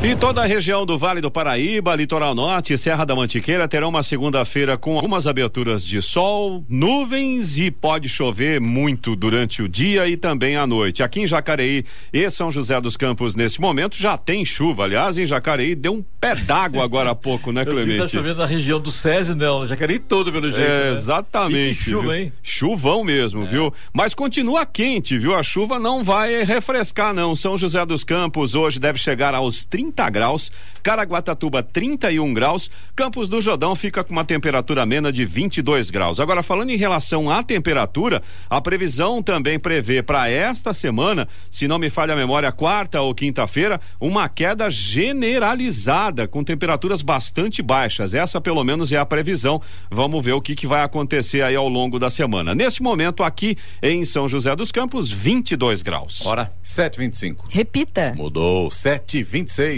E 0.00 0.14
toda 0.14 0.42
a 0.42 0.46
região 0.46 0.86
do 0.86 0.96
Vale 0.96 1.20
do 1.20 1.28
Paraíba, 1.28 1.92
Litoral 1.96 2.32
Norte 2.32 2.72
e 2.72 2.78
Serra 2.78 3.04
da 3.04 3.16
Mantiqueira 3.16 3.66
terão 3.66 3.88
uma 3.88 4.04
segunda-feira 4.04 4.78
com 4.78 4.94
algumas 4.94 5.26
aberturas 5.26 5.84
de 5.84 6.00
sol, 6.00 6.64
nuvens 6.68 7.58
e 7.58 7.68
pode 7.68 8.08
chover 8.08 8.60
muito 8.60 9.16
durante 9.16 9.60
o 9.60 9.68
dia 9.68 10.08
e 10.08 10.16
também 10.16 10.56
à 10.56 10.68
noite. 10.68 11.02
Aqui 11.02 11.22
em 11.22 11.26
Jacareí 11.26 11.84
e 12.12 12.30
São 12.30 12.48
José 12.48 12.80
dos 12.80 12.96
Campos, 12.96 13.34
nesse 13.34 13.60
momento, 13.60 13.96
já 13.96 14.16
tem 14.16 14.44
chuva. 14.44 14.84
Aliás, 14.84 15.18
em 15.18 15.26
Jacareí 15.26 15.74
deu 15.74 15.94
um 15.94 16.04
pé 16.20 16.36
d'água 16.36 16.84
agora 16.84 17.10
há 17.10 17.14
pouco, 17.14 17.50
né, 17.50 17.64
Clemente? 17.64 17.90
Está 17.90 18.06
chovendo 18.06 18.38
na 18.38 18.46
região 18.46 18.78
do 18.78 18.92
SESI, 18.92 19.34
não. 19.34 19.66
Jacareí 19.66 19.98
todo, 19.98 20.30
pelo 20.30 20.48
jeito. 20.48 20.64
É, 20.64 20.90
né? 20.90 20.94
Exatamente. 20.94 21.90
Chuva, 21.90 22.16
hein? 22.16 22.32
Chuvão 22.40 23.02
mesmo, 23.02 23.42
é. 23.42 23.46
viu? 23.46 23.74
Mas 23.92 24.14
continua 24.14 24.64
quente, 24.64 25.18
viu? 25.18 25.34
A 25.34 25.42
chuva 25.42 25.80
não 25.80 26.04
vai 26.04 26.44
refrescar, 26.44 27.12
não. 27.12 27.34
São 27.34 27.58
José 27.58 27.84
dos 27.84 28.04
Campos 28.04 28.54
hoje 28.54 28.78
deve 28.78 28.96
chegar 28.96 29.34
aos 29.34 29.64
30 29.64 29.87
30 29.88 30.10
graus, 30.10 30.52
Caraguatatuba 30.82 31.62
31 31.62 32.32
graus, 32.32 32.70
Campos 32.94 33.28
do 33.28 33.40
Jordão 33.40 33.74
fica 33.74 34.04
com 34.04 34.12
uma 34.12 34.24
temperatura 34.24 34.82
amena 34.82 35.12
de 35.12 35.24
22 35.24 35.90
graus. 35.90 36.20
Agora 36.20 36.42
falando 36.42 36.70
em 36.70 36.76
relação 36.76 37.30
à 37.30 37.42
temperatura, 37.42 38.22
a 38.48 38.60
previsão 38.60 39.22
também 39.22 39.58
prevê 39.58 40.02
para 40.02 40.30
esta 40.30 40.72
semana, 40.72 41.28
se 41.50 41.66
não 41.66 41.78
me 41.78 41.90
falha 41.90 42.14
a 42.14 42.16
memória, 42.16 42.50
quarta 42.52 43.00
ou 43.00 43.14
quinta-feira, 43.14 43.80
uma 44.00 44.28
queda 44.28 44.70
generalizada 44.70 46.28
com 46.28 46.44
temperaturas 46.44 47.02
bastante 47.02 47.62
baixas. 47.62 48.14
Essa 48.14 48.40
pelo 48.40 48.62
menos 48.64 48.92
é 48.92 48.98
a 48.98 49.06
previsão. 49.06 49.60
Vamos 49.90 50.24
ver 50.24 50.32
o 50.32 50.40
que, 50.40 50.54
que 50.54 50.66
vai 50.66 50.82
acontecer 50.82 51.42
aí 51.42 51.56
ao 51.56 51.68
longo 51.68 51.98
da 51.98 52.10
semana. 52.10 52.54
Nesse 52.54 52.82
momento 52.82 53.22
aqui 53.22 53.56
em 53.82 54.04
São 54.04 54.28
José 54.28 54.54
dos 54.54 54.72
Campos, 54.72 55.10
22 55.10 55.82
graus. 55.82 56.24
Hora 56.24 56.52
7:25. 56.64 57.44
Repita. 57.50 58.14
Mudou 58.16 58.68
7:26. 58.68 59.77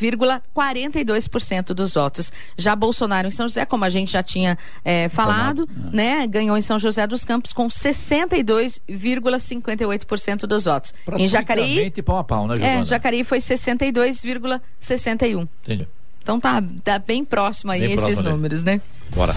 37,42% 0.00 1.74
dos 1.74 1.92
votos. 1.94 2.32
Já 2.56 2.76
Bolsonaro 2.76 3.28
em 3.28 3.30
São 3.30 3.48
José, 3.48 3.64
como 3.64 3.84
a 3.84 3.90
gente 3.90 4.10
já 4.12 4.22
tinha 4.22 4.58
é, 4.84 5.08
falado, 5.08 5.66
é. 5.92 5.96
né, 5.96 6.26
ganhou 6.26 6.56
em 6.56 6.62
São 6.62 6.78
José 6.78 7.06
dos 7.06 7.24
Campos 7.24 7.52
com 7.52 7.68
62,58% 7.68 10.46
dos 10.46 10.64
votos. 10.64 10.94
Em 11.16 11.28
Jacareí, 11.28 11.90
pau 12.02 12.18
a 12.18 12.24
pau, 12.24 12.46
né, 12.46 12.54
É, 12.60 12.84
Jacareí 12.84 13.24
foi 13.24 13.38
62,61. 13.38 15.48
Entendi. 15.62 15.88
Então 16.22 16.38
tá, 16.40 16.62
tá 16.82 16.98
bem 16.98 17.24
próximo 17.24 17.70
aí 17.70 17.80
bem 17.80 17.92
esses 17.92 18.04
próximo, 18.04 18.30
números, 18.30 18.64
né? 18.64 18.80
Bora. 19.14 19.36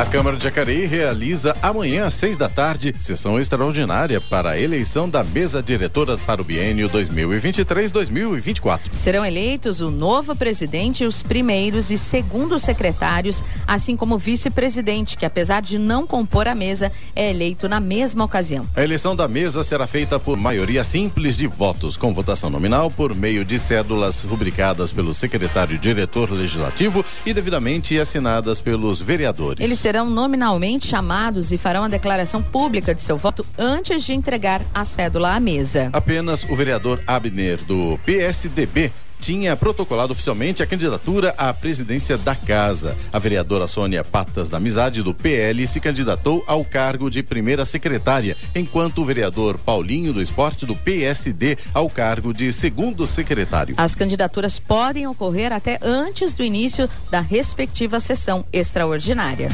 A 0.00 0.06
Câmara 0.06 0.38
de 0.38 0.44
Jacareí 0.44 0.86
realiza 0.86 1.54
amanhã 1.60 2.06
às 2.06 2.14
seis 2.14 2.38
da 2.38 2.48
tarde 2.48 2.94
sessão 2.98 3.38
extraordinária 3.38 4.18
para 4.18 4.52
a 4.52 4.58
eleição 4.58 5.06
da 5.06 5.22
mesa 5.22 5.62
diretora 5.62 6.16
para 6.16 6.40
o 6.40 6.44
biênio 6.44 6.88
2023-2024. 6.88 8.80
Serão 8.94 9.22
eleitos 9.22 9.82
o 9.82 9.90
novo 9.90 10.34
presidente 10.34 11.04
e 11.04 11.06
os 11.06 11.22
primeiros 11.22 11.90
e 11.90 11.98
segundos 11.98 12.62
secretários, 12.62 13.44
assim 13.66 13.94
como 13.94 14.14
o 14.14 14.18
vice-presidente, 14.18 15.18
que 15.18 15.26
apesar 15.26 15.60
de 15.60 15.78
não 15.78 16.06
compor 16.06 16.48
a 16.48 16.54
mesa, 16.54 16.90
é 17.14 17.28
eleito 17.28 17.68
na 17.68 17.78
mesma 17.78 18.24
ocasião. 18.24 18.66
A 18.74 18.82
eleição 18.82 19.14
da 19.14 19.28
mesa 19.28 19.62
será 19.62 19.86
feita 19.86 20.18
por 20.18 20.38
maioria 20.38 20.82
simples 20.82 21.36
de 21.36 21.46
votos, 21.46 21.98
com 21.98 22.14
votação 22.14 22.48
nominal 22.48 22.90
por 22.90 23.14
meio 23.14 23.44
de 23.44 23.58
cédulas 23.58 24.22
rubricadas 24.22 24.94
pelo 24.94 25.12
secretário-diretor 25.12 26.30
legislativo 26.30 27.04
e 27.26 27.34
devidamente 27.34 27.98
assinadas 27.98 28.62
pelos 28.62 28.98
vereadores. 29.02 29.39
Eles 29.58 29.78
serão 29.78 30.08
nominalmente 30.08 30.86
chamados 30.86 31.52
e 31.52 31.58
farão 31.58 31.84
a 31.84 31.88
declaração 31.88 32.42
pública 32.42 32.94
de 32.94 33.02
seu 33.02 33.16
voto 33.16 33.44
antes 33.58 34.04
de 34.04 34.12
entregar 34.12 34.62
a 34.74 34.84
cédula 34.84 35.34
à 35.34 35.40
mesa. 35.40 35.90
Apenas 35.92 36.44
o 36.44 36.54
vereador 36.54 37.00
Abner, 37.06 37.62
do 37.64 37.98
PSDB, 38.04 38.92
tinha 39.20 39.54
protocolado 39.54 40.12
oficialmente 40.12 40.62
a 40.62 40.66
candidatura 40.66 41.34
à 41.36 41.52
presidência 41.52 42.16
da 42.16 42.34
casa. 42.34 42.96
A 43.12 43.18
vereadora 43.18 43.68
Sônia 43.68 44.02
Patas 44.02 44.48
da 44.48 44.56
Amizade, 44.56 45.02
do 45.02 45.14
PL, 45.14 45.66
se 45.66 45.78
candidatou 45.78 46.42
ao 46.46 46.64
cargo 46.64 47.10
de 47.10 47.22
primeira 47.22 47.64
secretária, 47.64 48.36
enquanto 48.54 49.02
o 49.02 49.04
vereador 49.04 49.58
Paulinho 49.58 50.12
do 50.12 50.22
Esporte, 50.22 50.64
do 50.64 50.74
PSD, 50.74 51.58
ao 51.74 51.88
cargo 51.88 52.32
de 52.32 52.52
segundo 52.52 53.06
secretário. 53.06 53.74
As 53.76 53.94
candidaturas 53.94 54.58
podem 54.58 55.06
ocorrer 55.06 55.52
até 55.52 55.78
antes 55.82 56.34
do 56.34 56.42
início 56.42 56.88
da 57.10 57.20
respectiva 57.20 58.00
sessão 58.00 58.44
extraordinária. 58.52 59.50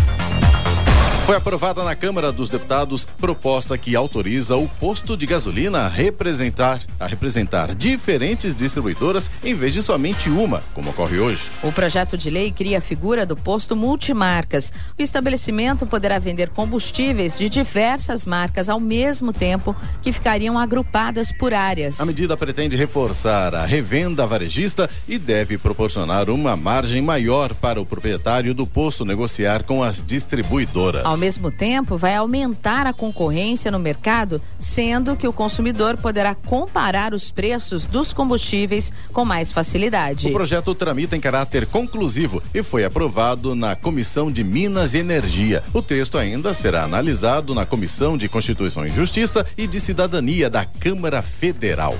Foi 1.26 1.34
aprovada 1.34 1.82
na 1.82 1.96
Câmara 1.96 2.30
dos 2.30 2.48
Deputados 2.48 3.04
proposta 3.18 3.76
que 3.76 3.96
autoriza 3.96 4.56
o 4.56 4.68
posto 4.68 5.16
de 5.16 5.26
gasolina 5.26 5.80
a 5.80 5.88
representar, 5.88 6.80
a 7.00 7.06
representar 7.08 7.74
diferentes 7.74 8.54
distribuidoras 8.54 9.28
em 9.42 9.52
vez 9.52 9.72
de 9.72 9.82
somente 9.82 10.30
uma, 10.30 10.62
como 10.72 10.90
ocorre 10.90 11.18
hoje. 11.18 11.42
O 11.64 11.72
projeto 11.72 12.16
de 12.16 12.30
lei 12.30 12.52
cria 12.52 12.78
a 12.78 12.80
figura 12.80 13.26
do 13.26 13.36
posto 13.36 13.74
multimarcas. 13.74 14.72
O 14.96 15.02
estabelecimento 15.02 15.84
poderá 15.84 16.20
vender 16.20 16.50
combustíveis 16.50 17.36
de 17.36 17.48
diversas 17.48 18.24
marcas 18.24 18.68
ao 18.68 18.78
mesmo 18.78 19.32
tempo 19.32 19.74
que 20.02 20.12
ficariam 20.12 20.56
agrupadas 20.56 21.32
por 21.32 21.52
áreas. 21.52 21.98
A 21.98 22.06
medida 22.06 22.36
pretende 22.36 22.76
reforçar 22.76 23.52
a 23.52 23.64
revenda 23.64 24.24
varejista 24.28 24.88
e 25.08 25.18
deve 25.18 25.58
proporcionar 25.58 26.30
uma 26.30 26.56
margem 26.56 27.02
maior 27.02 27.52
para 27.52 27.80
o 27.80 27.84
proprietário 27.84 28.54
do 28.54 28.64
posto 28.64 29.04
negociar 29.04 29.64
com 29.64 29.82
as 29.82 30.00
distribuidoras. 30.00 31.04
Ao 31.04 31.15
mesmo 31.18 31.50
tempo, 31.50 31.96
vai 31.96 32.14
aumentar 32.14 32.86
a 32.86 32.92
concorrência 32.92 33.70
no 33.70 33.78
mercado, 33.78 34.40
sendo 34.58 35.16
que 35.16 35.26
o 35.26 35.32
consumidor 35.32 35.96
poderá 35.96 36.34
comparar 36.34 37.14
os 37.14 37.30
preços 37.30 37.86
dos 37.86 38.12
combustíveis 38.12 38.92
com 39.12 39.24
mais 39.24 39.52
facilidade. 39.52 40.28
O 40.28 40.32
projeto 40.32 40.74
tramita 40.74 41.16
em 41.16 41.20
caráter 41.20 41.66
conclusivo 41.66 42.42
e 42.54 42.62
foi 42.62 42.84
aprovado 42.84 43.54
na 43.54 43.76
Comissão 43.76 44.30
de 44.30 44.42
Minas 44.42 44.94
e 44.94 44.98
Energia. 44.98 45.62
O 45.72 45.82
texto 45.82 46.18
ainda 46.18 46.54
será 46.54 46.84
analisado 46.84 47.54
na 47.54 47.66
Comissão 47.66 48.16
de 48.16 48.28
Constituição 48.28 48.86
e 48.86 48.90
Justiça 48.90 49.44
e 49.56 49.66
de 49.66 49.80
Cidadania 49.80 50.48
da 50.50 50.64
Câmara 50.64 51.22
Federal. 51.22 51.96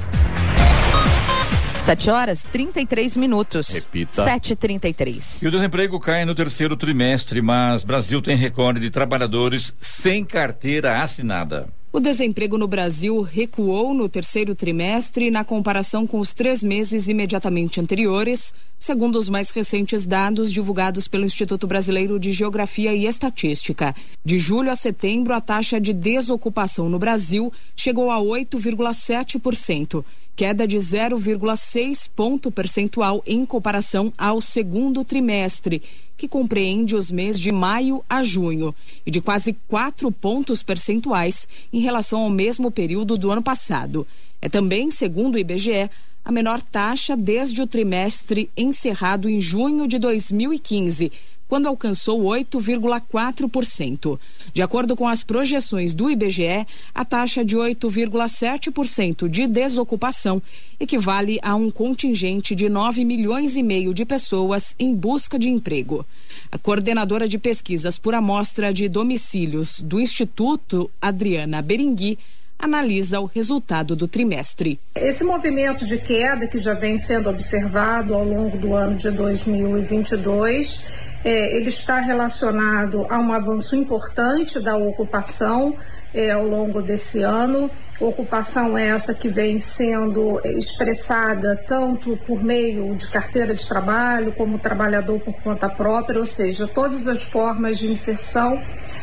7 1.87 2.11
horas 2.11 2.42
33 2.42 3.16
minutos. 3.16 3.68
Repita. 3.68 4.25
7h33. 4.25 5.44
E 5.44 5.46
o 5.46 5.51
desemprego 5.53 6.01
cai 6.01 6.25
no 6.25 6.35
terceiro 6.35 6.77
trimestre, 6.77 7.40
mas 7.40 7.85
Brasil 7.85 8.20
tem 8.20 8.35
recorde 8.35 8.81
de 8.81 8.90
trabalhadores 8.90 9.72
sem 9.79 10.25
carteira 10.25 11.01
assinada. 11.01 11.68
O 11.92 12.01
desemprego 12.01 12.59
no 12.59 12.66
Brasil 12.66 13.22
recuou 13.22 13.94
no 13.94 14.09
terceiro 14.09 14.53
trimestre 14.53 15.31
na 15.31 15.44
comparação 15.44 16.09
com 16.09 16.18
os 16.18 16.35
três 16.35 16.61
meses 16.61 17.07
imediatamente 17.07 17.81
anteriores, 17.81 18.53
segundo 18.79 19.19
os 19.19 19.29
mais 19.29 19.51
recentes 19.51 20.07
dados 20.07 20.53
divulgados 20.53 21.09
pelo 21.09 21.25
Instituto 21.25 21.67
Brasileiro 21.67 22.19
de 22.19 22.33
Geografia 22.33 22.95
e 22.95 23.07
Estatística. 23.07 23.95
De 24.25 24.39
julho 24.39 24.71
a 24.71 24.77
setembro, 24.77 25.35
a 25.35 25.41
taxa 25.41 25.81
de 25.81 25.93
desocupação 25.93 26.89
no 26.89 26.99
Brasil 26.99 27.53
chegou 27.75 28.11
a 28.11 28.19
8,7% 28.19 30.05
queda 30.37 30.67
de 30.67 30.77
0,6 30.77 32.11
ponto 32.15 32.51
percentual 32.51 33.23
em 33.27 33.47
comparação 33.47 34.12
ao 34.19 34.43
segundo 34.43 35.03
trimestre, 35.03 35.83
que 36.15 36.29
compreende 36.29 36.95
os 36.95 37.11
meses 37.11 37.41
de 37.41 37.51
maio 37.51 38.05
a 38.09 38.23
junho, 38.23 38.75
e 39.07 39.11
de 39.11 39.23
quase 39.23 39.57
4 39.67 40.12
pontos 40.12 40.62
percentuais 40.62 41.49
em 41.73 41.81
relação 41.81 42.21
ao 42.21 42.31
mesmo 42.31 42.71
período 42.71 43.17
do 43.17 43.31
ano 43.31 43.43
passado. 43.43 44.07
É 44.40 44.49
também, 44.49 44.90
segundo 44.90 45.35
o 45.35 45.38
IBGE, 45.38 45.90
a 46.25 46.33
menor 46.33 46.61
taxa 46.61 47.16
desde 47.16 47.62
o 47.62 47.66
trimestre 47.66 48.51
encerrado 48.57 49.29
em 49.29 49.40
junho 49.40 49.87
de 49.87 49.99
2015 49.99 51.12
quando 51.49 51.66
alcançou 51.68 52.20
8,4%. 52.22 54.18
De 54.53 54.62
acordo 54.62 54.96
com 54.96 55.07
as 55.07 55.22
projeções 55.22 55.94
do 55.94 56.11
IBGE, 56.11 56.66
a 56.94 57.05
taxa 57.05 57.44
de 57.44 57.57
8,7% 57.57 59.29
de 59.29 59.46
desocupação 59.46 60.42
equivale 60.79 61.38
a 61.42 61.55
um 61.55 61.70
contingente 61.70 62.55
de 62.55 62.68
9 62.68 63.05
milhões 63.05 63.57
e 63.57 63.62
meio 63.62 63.94
de 63.94 64.05
pessoas 64.05 64.75
em 64.79 64.94
busca 64.94 65.38
de 65.38 65.49
emprego. 65.49 66.05
A 66.51 66.59
coordenadora 66.59 67.29
de 67.29 67.38
pesquisas 67.38 67.99
por 67.99 68.14
amostra 68.14 68.75
de 68.75 68.88
domicílios 68.88 69.81
do 69.81 70.01
Instituto, 70.01 70.90
Adriana 71.01 71.62
Beringui, 71.62 72.18
analisa 72.59 73.21
o 73.21 73.27
resultado 73.27 73.95
do 73.95 74.09
trimestre. 74.09 74.81
Esse 74.95 75.25
movimento 75.25 75.85
de 75.85 75.99
queda 75.99 76.47
que 76.47 76.59
já 76.59 76.75
vem 76.75 76.97
sendo 76.97 77.29
observado 77.29 78.14
ao 78.14 78.25
longo 78.25 78.57
do 78.59 78.75
ano 78.75 78.97
de 78.97 79.11
2022 79.11 81.07
é, 81.27 81.57
ele 81.57 81.69
está 81.71 81.99
relacionado 81.99 83.05
a 83.11 83.19
um 83.19 83.33
avanço 83.33 83.75
importante 83.75 84.61
da 84.61 84.77
ocupação 84.77 85.77
é, 86.14 86.31
ao 86.31 86.47
longo 86.47 86.81
desse 86.81 87.21
ano. 87.23 87.69
Ocupação 87.99 88.79
essa 88.79 89.12
que 89.12 89.29
vem 89.29 89.59
sendo 89.59 90.40
expressada 90.45 91.61
tanto 91.66 92.16
por 92.19 92.45
meio 92.45 92.95
de 92.95 93.09
carteira 93.09 93.55
de 93.55 93.66
trabalho, 93.66 94.33
como 94.35 94.59
trabalhador 94.61 95.19
por 95.19 95.35
conta 95.42 95.69
própria, 95.69 96.21
ou 96.21 96.27
seja, 96.27 96.69
todas 96.69 97.09
as 97.09 97.25
formas 97.25 97.79
de 97.79 97.90
inserção 97.90 98.62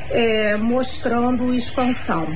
é, 0.10 0.56
mostrando 0.56 1.54
expansão. 1.54 2.28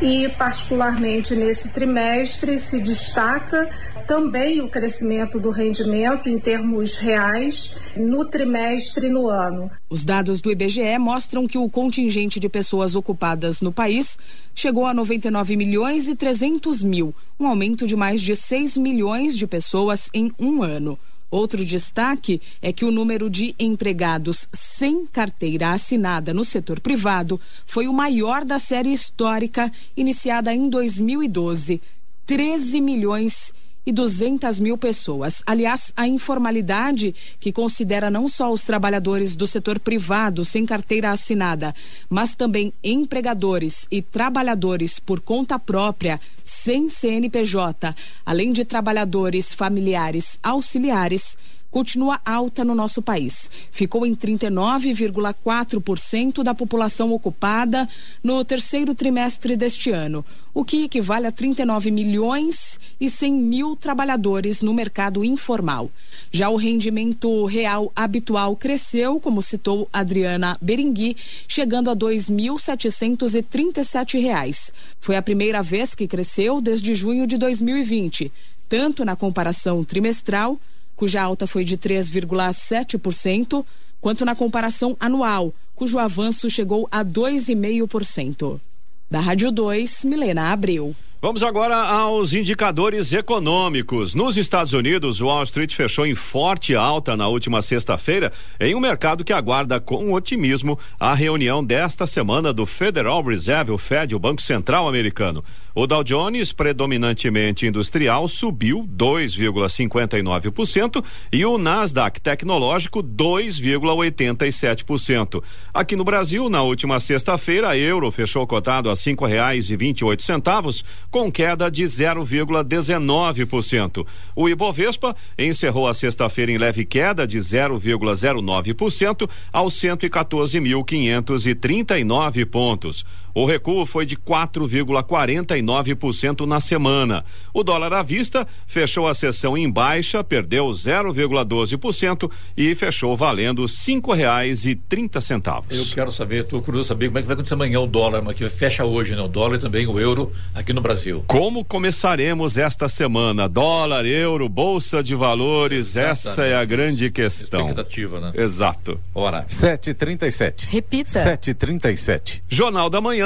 E, 0.00 0.28
particularmente 0.28 1.34
nesse 1.34 1.70
trimestre, 1.70 2.58
se 2.58 2.80
destaca 2.80 3.68
também 4.06 4.60
o 4.60 4.68
crescimento 4.68 5.40
do 5.40 5.50
rendimento 5.50 6.28
em 6.28 6.38
termos 6.38 6.94
reais 6.94 7.72
no 7.96 8.24
trimestre 8.24 9.08
e 9.08 9.10
no 9.10 9.28
ano. 9.28 9.70
Os 9.90 10.04
dados 10.04 10.40
do 10.40 10.50
IBGE 10.50 10.98
mostram 10.98 11.46
que 11.46 11.58
o 11.58 11.68
contingente 11.68 12.38
de 12.38 12.48
pessoas 12.48 12.94
ocupadas 12.94 13.60
no 13.60 13.72
país 13.72 14.18
chegou 14.54 14.86
a 14.86 14.94
99 14.94 15.56
milhões 15.56 16.08
e 16.08 16.14
300 16.14 16.82
mil, 16.82 17.14
um 17.38 17.46
aumento 17.46 17.86
de 17.86 17.96
mais 17.96 18.22
de 18.22 18.36
6 18.36 18.76
milhões 18.76 19.36
de 19.36 19.46
pessoas 19.46 20.08
em 20.14 20.30
um 20.38 20.62
ano. 20.62 20.98
Outro 21.30 21.64
destaque 21.64 22.40
é 22.62 22.72
que 22.72 22.84
o 22.84 22.90
número 22.90 23.28
de 23.28 23.54
empregados 23.58 24.48
sem 24.52 25.06
carteira 25.06 25.72
assinada 25.72 26.32
no 26.32 26.44
setor 26.44 26.80
privado 26.80 27.40
foi 27.66 27.88
o 27.88 27.92
maior 27.92 28.44
da 28.44 28.58
série 28.58 28.92
histórica 28.92 29.70
iniciada 29.96 30.54
em 30.54 30.68
2012. 30.68 31.80
13 32.24 32.80
milhões 32.80 33.50
e 33.50 33.65
e 33.86 33.92
200 33.92 34.58
mil 34.58 34.76
pessoas. 34.76 35.42
Aliás, 35.46 35.92
a 35.96 36.08
informalidade, 36.08 37.14
que 37.38 37.52
considera 37.52 38.10
não 38.10 38.28
só 38.28 38.52
os 38.52 38.64
trabalhadores 38.64 39.36
do 39.36 39.46
setor 39.46 39.78
privado 39.78 40.44
sem 40.44 40.66
carteira 40.66 41.12
assinada, 41.12 41.72
mas 42.10 42.34
também 42.34 42.72
empregadores 42.82 43.86
e 43.90 44.02
trabalhadores 44.02 44.98
por 44.98 45.20
conta 45.20 45.58
própria, 45.58 46.20
sem 46.44 46.88
CNPJ, 46.88 47.94
além 48.24 48.52
de 48.52 48.64
trabalhadores 48.64 49.54
familiares 49.54 50.38
auxiliares, 50.42 51.38
continua 51.76 52.18
alta 52.24 52.64
no 52.64 52.74
nosso 52.74 53.02
país. 53.02 53.50
Ficou 53.70 54.06
em 54.06 54.14
39,4% 54.14 56.42
da 56.42 56.54
população 56.54 57.12
ocupada 57.12 57.86
no 58.24 58.42
terceiro 58.46 58.94
trimestre 58.94 59.58
deste 59.58 59.90
ano, 59.90 60.24
o 60.54 60.64
que 60.64 60.84
equivale 60.84 61.26
a 61.26 61.30
39 61.30 61.90
milhões 61.90 62.80
e 62.98 63.10
100 63.10 63.34
mil 63.34 63.76
trabalhadores 63.76 64.62
no 64.62 64.72
mercado 64.72 65.22
informal. 65.22 65.90
Já 66.32 66.48
o 66.48 66.56
rendimento 66.56 67.44
real 67.44 67.92
habitual 67.94 68.56
cresceu, 68.56 69.20
como 69.20 69.42
citou 69.42 69.86
Adriana 69.92 70.56
Berengui, 70.62 71.14
chegando 71.46 71.90
a 71.90 71.92
R$ 71.92 71.98
2.737. 71.98 74.72
Foi 74.98 75.14
a 75.14 75.20
primeira 75.20 75.62
vez 75.62 75.94
que 75.94 76.08
cresceu 76.08 76.62
desde 76.62 76.94
junho 76.94 77.26
de 77.26 77.36
2020, 77.36 78.32
tanto 78.66 79.04
na 79.04 79.14
comparação 79.14 79.84
trimestral 79.84 80.58
cuja 80.96 81.22
alta 81.22 81.46
foi 81.46 81.62
de 81.62 81.76
3,7%, 81.76 83.64
quanto 84.00 84.24
na 84.24 84.34
comparação 84.34 84.96
anual, 84.98 85.54
cujo 85.74 85.98
avanço 85.98 86.50
chegou 86.50 86.88
a 86.90 87.04
2,5%. 87.04 88.60
Da 89.08 89.20
Rádio 89.20 89.52
2, 89.52 90.04
Milena 90.04 90.50
Abreu. 90.50 90.96
Vamos 91.18 91.42
agora 91.42 91.76
aos 91.76 92.34
indicadores 92.34 93.10
econômicos. 93.10 94.14
Nos 94.14 94.36
Estados 94.36 94.74
Unidos, 94.74 95.22
Wall 95.22 95.44
Street 95.44 95.74
fechou 95.74 96.04
em 96.04 96.14
forte 96.14 96.76
alta 96.76 97.16
na 97.16 97.26
última 97.26 97.62
sexta-feira, 97.62 98.30
em 98.60 98.74
um 98.74 98.80
mercado 98.80 99.24
que 99.24 99.32
aguarda 99.32 99.80
com 99.80 100.12
otimismo 100.12 100.78
a 101.00 101.14
reunião 101.14 101.64
desta 101.64 102.06
semana 102.06 102.52
do 102.52 102.66
Federal 102.66 103.22
Reserve, 103.22 103.72
o 103.72 103.78
Fed, 103.78 104.14
o 104.14 104.18
Banco 104.18 104.42
Central 104.42 104.86
Americano. 104.86 105.42
O 105.78 105.86
Dow 105.86 106.02
Jones, 106.02 106.54
predominantemente 106.54 107.66
industrial, 107.66 108.26
subiu 108.28 108.88
2,59% 108.96 111.04
e 111.30 111.44
o 111.44 111.58
Nasdaq 111.58 112.18
tecnológico 112.18 113.02
2,87%. 113.02 115.42
Aqui 115.74 115.94
no 115.94 116.02
Brasil, 116.02 116.48
na 116.48 116.62
última 116.62 116.98
sexta-feira, 116.98 117.68
a 117.68 117.76
euro 117.76 118.10
fechou 118.10 118.46
cotado 118.46 118.88
a 118.88 118.96
cinco 118.96 119.26
reais 119.26 119.68
e 119.68 119.76
vinte 119.76 120.00
e 120.00 120.04
oito 120.06 120.22
centavos, 120.22 120.82
com 121.10 121.30
queda 121.30 121.70
de 121.70 121.84
0,19%. 121.84 124.06
O 124.34 124.48
Ibovespa 124.48 125.14
encerrou 125.38 125.86
a 125.86 125.92
sexta-feira 125.94 126.50
em 126.52 126.58
leve 126.58 126.84
queda 126.84 127.24
de 127.26 127.38
0,09% 127.38 129.30
aos 129.52 129.74
114.539 129.74 132.46
pontos. 132.46 133.04
O 133.36 133.44
recuo 133.44 133.84
foi 133.84 134.06
de 134.06 134.16
4,49% 134.16 136.46
na 136.46 136.58
semana. 136.58 137.22
O 137.52 137.62
dólar 137.62 137.92
à 137.92 138.02
vista 138.02 138.48
fechou 138.66 139.06
a 139.06 139.14
sessão 139.14 139.58
em 139.58 139.70
baixa, 139.70 140.24
perdeu 140.24 140.68
0,12% 140.68 142.30
e 142.56 142.74
fechou 142.74 143.14
valendo 143.14 143.68
cinco 143.68 144.14
reais 144.14 144.64
e 144.64 144.74
trinta 144.74 145.20
centavos. 145.20 145.76
Eu 145.76 145.84
quero 145.94 146.10
saber, 146.10 146.44
estou 146.44 146.62
curioso 146.62 146.88
saber 146.88 147.08
como 147.08 147.18
é 147.18 147.20
que 147.20 147.28
vai 147.28 147.34
acontecer 147.34 147.52
amanhã 147.52 147.80
o 147.80 147.86
dólar, 147.86 148.22
mas 148.22 148.34
que 148.34 148.48
fecha 148.48 148.86
hoje, 148.86 149.14
né? 149.14 149.20
O 149.20 149.28
dólar 149.28 149.56
e 149.56 149.58
também 149.58 149.86
o 149.86 150.00
euro 150.00 150.32
aqui 150.54 150.72
no 150.72 150.80
Brasil. 150.80 151.22
Como 151.26 151.62
começaremos 151.62 152.56
esta 152.56 152.88
semana? 152.88 153.46
Dólar, 153.46 154.06
euro, 154.06 154.48
bolsa 154.48 155.02
de 155.02 155.14
valores, 155.14 155.88
Exatamente. 155.88 156.12
essa 156.12 156.46
é 156.46 156.54
a 156.54 156.64
grande 156.64 157.10
questão. 157.10 157.68
Expectativa, 157.68 158.18
né? 158.18 158.32
Exato. 158.34 158.98
Ora. 159.14 159.44
7h37. 159.46 160.68
Repita. 160.70 161.22
7h37. 161.22 162.40
Jornal 162.48 162.88
da 162.88 162.98
Manhã 162.98 163.25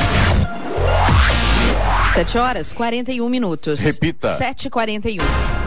7 2.13 2.37
horas 2.39 2.73
41 2.73 3.29
minutos. 3.29 3.79
Repita. 3.79 4.37
7h41. 4.37 5.60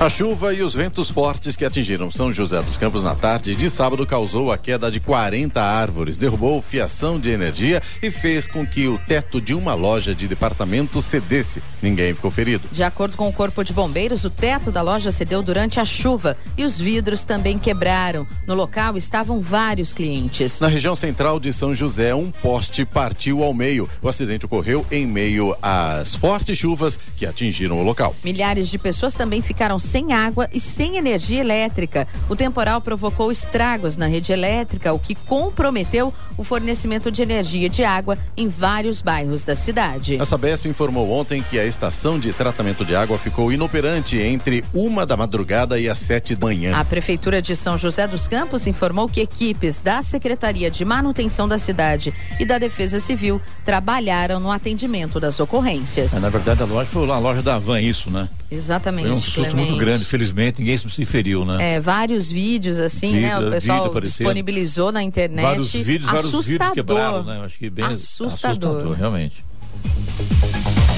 A 0.00 0.08
chuva 0.08 0.54
e 0.54 0.62
os 0.62 0.74
ventos 0.74 1.10
fortes 1.10 1.56
que 1.56 1.64
atingiram 1.64 2.08
São 2.08 2.32
José 2.32 2.62
dos 2.62 2.78
Campos 2.78 3.02
na 3.02 3.16
tarde 3.16 3.56
de 3.56 3.68
sábado 3.68 4.06
causou 4.06 4.52
a 4.52 4.56
queda 4.56 4.92
de 4.92 5.00
40 5.00 5.60
árvores, 5.60 6.18
derrubou 6.18 6.62
fiação 6.62 7.18
de 7.18 7.30
energia 7.30 7.82
e 8.00 8.08
fez 8.08 8.46
com 8.46 8.64
que 8.64 8.86
o 8.86 8.96
teto 8.96 9.40
de 9.40 9.52
uma 9.54 9.74
loja 9.74 10.14
de 10.14 10.28
departamento 10.28 11.02
cedesse. 11.02 11.60
Ninguém 11.82 12.14
ficou 12.14 12.30
ferido. 12.30 12.68
De 12.70 12.84
acordo 12.84 13.16
com 13.16 13.28
o 13.28 13.32
Corpo 13.32 13.64
de 13.64 13.72
Bombeiros, 13.72 14.24
o 14.24 14.30
teto 14.30 14.70
da 14.70 14.82
loja 14.82 15.10
cedeu 15.10 15.42
durante 15.42 15.80
a 15.80 15.84
chuva 15.84 16.36
e 16.56 16.64
os 16.64 16.80
vidros 16.80 17.24
também 17.24 17.58
quebraram. 17.58 18.24
No 18.46 18.54
local 18.54 18.96
estavam 18.96 19.40
vários 19.40 19.92
clientes. 19.92 20.60
Na 20.60 20.68
região 20.68 20.94
central 20.94 21.40
de 21.40 21.52
São 21.52 21.74
José, 21.74 22.14
um 22.14 22.30
poste 22.30 22.84
partiu 22.84 23.42
ao 23.42 23.52
meio. 23.52 23.90
O 24.00 24.08
acidente 24.08 24.46
ocorreu 24.46 24.86
em 24.92 25.04
meio 25.04 25.56
às 25.60 26.14
fortes 26.14 26.56
chuvas 26.56 27.00
que 27.16 27.26
atingiram 27.26 27.80
o 27.80 27.82
local. 27.82 28.14
Milhares 28.22 28.68
de 28.68 28.78
pessoas 28.78 29.16
também 29.16 29.42
ficaram 29.42 29.76
sem 29.88 30.12
água 30.12 30.48
e 30.52 30.60
sem 30.60 30.96
energia 30.96 31.40
elétrica. 31.40 32.06
O 32.28 32.36
temporal 32.36 32.80
provocou 32.80 33.32
estragos 33.32 33.96
na 33.96 34.06
rede 34.06 34.32
elétrica, 34.32 34.92
o 34.92 34.98
que 34.98 35.14
comprometeu 35.14 36.12
o 36.36 36.44
fornecimento 36.44 37.10
de 37.10 37.22
energia 37.22 37.66
e 37.66 37.70
de 37.70 37.82
água 37.82 38.18
em 38.36 38.48
vários 38.48 39.00
bairros 39.00 39.44
da 39.44 39.56
cidade. 39.56 40.18
A 40.20 40.26
Sabesp 40.26 40.66
informou 40.66 41.10
ontem 41.10 41.42
que 41.42 41.58
a 41.58 41.64
estação 41.64 42.18
de 42.18 42.32
tratamento 42.32 42.84
de 42.84 42.94
água 42.94 43.18
ficou 43.18 43.50
inoperante 43.50 44.18
entre 44.18 44.64
uma 44.74 45.06
da 45.06 45.16
madrugada 45.16 45.80
e 45.80 45.88
as 45.88 45.98
sete 45.98 46.34
da 46.34 46.46
manhã. 46.46 46.76
A 46.76 46.84
Prefeitura 46.84 47.40
de 47.40 47.56
São 47.56 47.78
José 47.78 48.06
dos 48.06 48.28
Campos 48.28 48.66
informou 48.66 49.08
que 49.08 49.20
equipes 49.20 49.78
da 49.78 50.02
Secretaria 50.02 50.70
de 50.70 50.84
Manutenção 50.84 51.48
da 51.48 51.58
cidade 51.58 52.12
e 52.38 52.44
da 52.44 52.58
Defesa 52.58 53.00
Civil 53.00 53.40
trabalharam 53.64 54.38
no 54.38 54.50
atendimento 54.50 55.18
das 55.18 55.40
ocorrências. 55.40 56.14
É, 56.14 56.20
na 56.20 56.28
verdade, 56.28 56.62
a 56.62 56.66
loja 56.66 56.90
foi 56.90 57.08
a 57.10 57.18
loja 57.18 57.42
da 57.42 57.58
Van, 57.58 57.80
isso, 57.80 58.10
né? 58.10 58.28
Exatamente. 58.50 59.04
Foi 59.04 59.12
um 59.12 59.18
susto 59.18 59.42
Clemente. 59.42 59.68
muito 59.68 59.78
grande, 59.78 60.04
felizmente, 60.04 60.60
ninguém 60.60 60.78
se 60.78 61.04
feriu, 61.04 61.44
né? 61.44 61.74
É, 61.74 61.80
vários 61.80 62.30
vídeos 62.32 62.78
assim, 62.78 63.20
né? 63.20 63.38
O 63.38 63.50
pessoal 63.50 64.00
disponibilizou 64.00 64.90
na 64.90 65.02
internet. 65.02 65.42
Vários 65.42 65.72
vídeos, 65.72 66.08
assustador. 66.08 66.30
vários 66.32 66.46
vídeos 66.46 66.70
quebraram, 66.72 67.24
né? 67.24 67.40
Acho 67.44 67.58
que 67.58 67.68
bem 67.68 67.84
assustador, 67.84 68.70
assustador 68.70 68.92
realmente. 68.96 69.44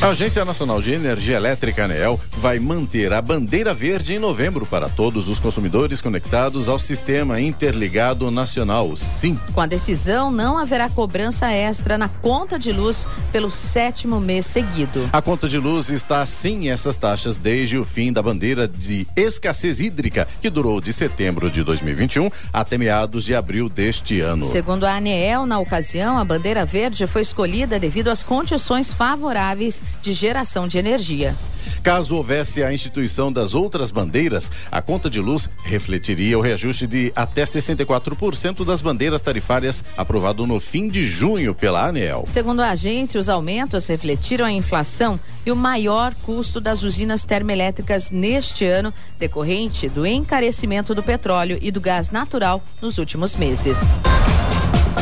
A 0.02 0.08
Agência 0.08 0.46
Nacional 0.46 0.80
de 0.80 0.92
Energia 0.92 1.36
Elétrica, 1.36 1.84
ANEEL, 1.84 2.18
vai 2.38 2.58
manter 2.58 3.12
a 3.12 3.20
bandeira 3.20 3.74
verde 3.74 4.14
em 4.14 4.18
novembro 4.18 4.64
para 4.64 4.88
todos 4.88 5.28
os 5.28 5.38
consumidores 5.38 6.00
conectados 6.00 6.70
ao 6.70 6.78
Sistema 6.78 7.38
Interligado 7.38 8.30
Nacional, 8.30 8.96
SIM. 8.96 9.38
Com 9.52 9.60
a 9.60 9.66
decisão, 9.66 10.30
não 10.30 10.56
haverá 10.56 10.88
cobrança 10.88 11.52
extra 11.52 11.98
na 11.98 12.08
conta 12.08 12.58
de 12.58 12.72
luz 12.72 13.06
pelo 13.30 13.50
sétimo 13.50 14.18
mês 14.18 14.46
seguido. 14.46 15.06
A 15.12 15.20
conta 15.20 15.46
de 15.46 15.58
luz 15.58 15.90
está 15.90 16.26
sem 16.26 16.70
essas 16.70 16.96
taxas 16.96 17.36
desde 17.36 17.76
o 17.76 17.84
fim 17.84 18.10
da 18.10 18.22
bandeira 18.22 18.66
de 18.66 19.06
escassez 19.14 19.80
hídrica, 19.80 20.26
que 20.40 20.48
durou 20.48 20.80
de 20.80 20.94
setembro 20.94 21.50
de 21.50 21.62
2021 21.62 22.30
até 22.50 22.78
meados 22.78 23.22
de 23.22 23.34
abril 23.34 23.68
deste 23.68 24.22
ano. 24.22 24.44
Segundo 24.44 24.84
a 24.84 24.96
ANEEL, 24.96 25.44
na 25.44 25.58
ocasião, 25.58 26.16
a 26.16 26.24
bandeira 26.24 26.64
verde 26.64 27.06
foi 27.06 27.20
escolhida 27.20 27.78
devido 27.78 28.08
às 28.08 28.22
condições 28.22 28.94
favoráveis 28.94 29.82
de 30.02 30.12
geração 30.12 30.66
de 30.66 30.78
energia. 30.78 31.36
Caso 31.82 32.16
houvesse 32.16 32.62
a 32.62 32.72
instituição 32.72 33.32
das 33.32 33.54
outras 33.54 33.90
bandeiras, 33.90 34.50
a 34.70 34.82
conta 34.82 35.08
de 35.08 35.20
luz 35.20 35.48
refletiria 35.64 36.38
o 36.38 36.42
reajuste 36.42 36.86
de 36.86 37.12
até 37.14 37.44
64% 37.44 38.64
das 38.64 38.82
bandeiras 38.82 39.20
tarifárias 39.20 39.82
aprovado 39.96 40.46
no 40.46 40.60
fim 40.60 40.88
de 40.88 41.04
junho 41.04 41.54
pela 41.54 41.86
ANEEL. 41.86 42.24
Segundo 42.28 42.60
a 42.60 42.70
agência, 42.70 43.20
os 43.20 43.28
aumentos 43.28 43.86
refletiram 43.86 44.44
a 44.44 44.52
inflação 44.52 45.18
e 45.44 45.50
o 45.50 45.56
maior 45.56 46.14
custo 46.22 46.60
das 46.60 46.82
usinas 46.82 47.24
termoelétricas 47.24 48.10
neste 48.10 48.66
ano, 48.66 48.92
decorrente 49.18 49.88
do 49.88 50.06
encarecimento 50.06 50.94
do 50.94 51.02
petróleo 51.02 51.58
e 51.60 51.70
do 51.70 51.80
gás 51.80 52.10
natural 52.10 52.62
nos 52.80 52.98
últimos 52.98 53.36
meses. 53.36 54.00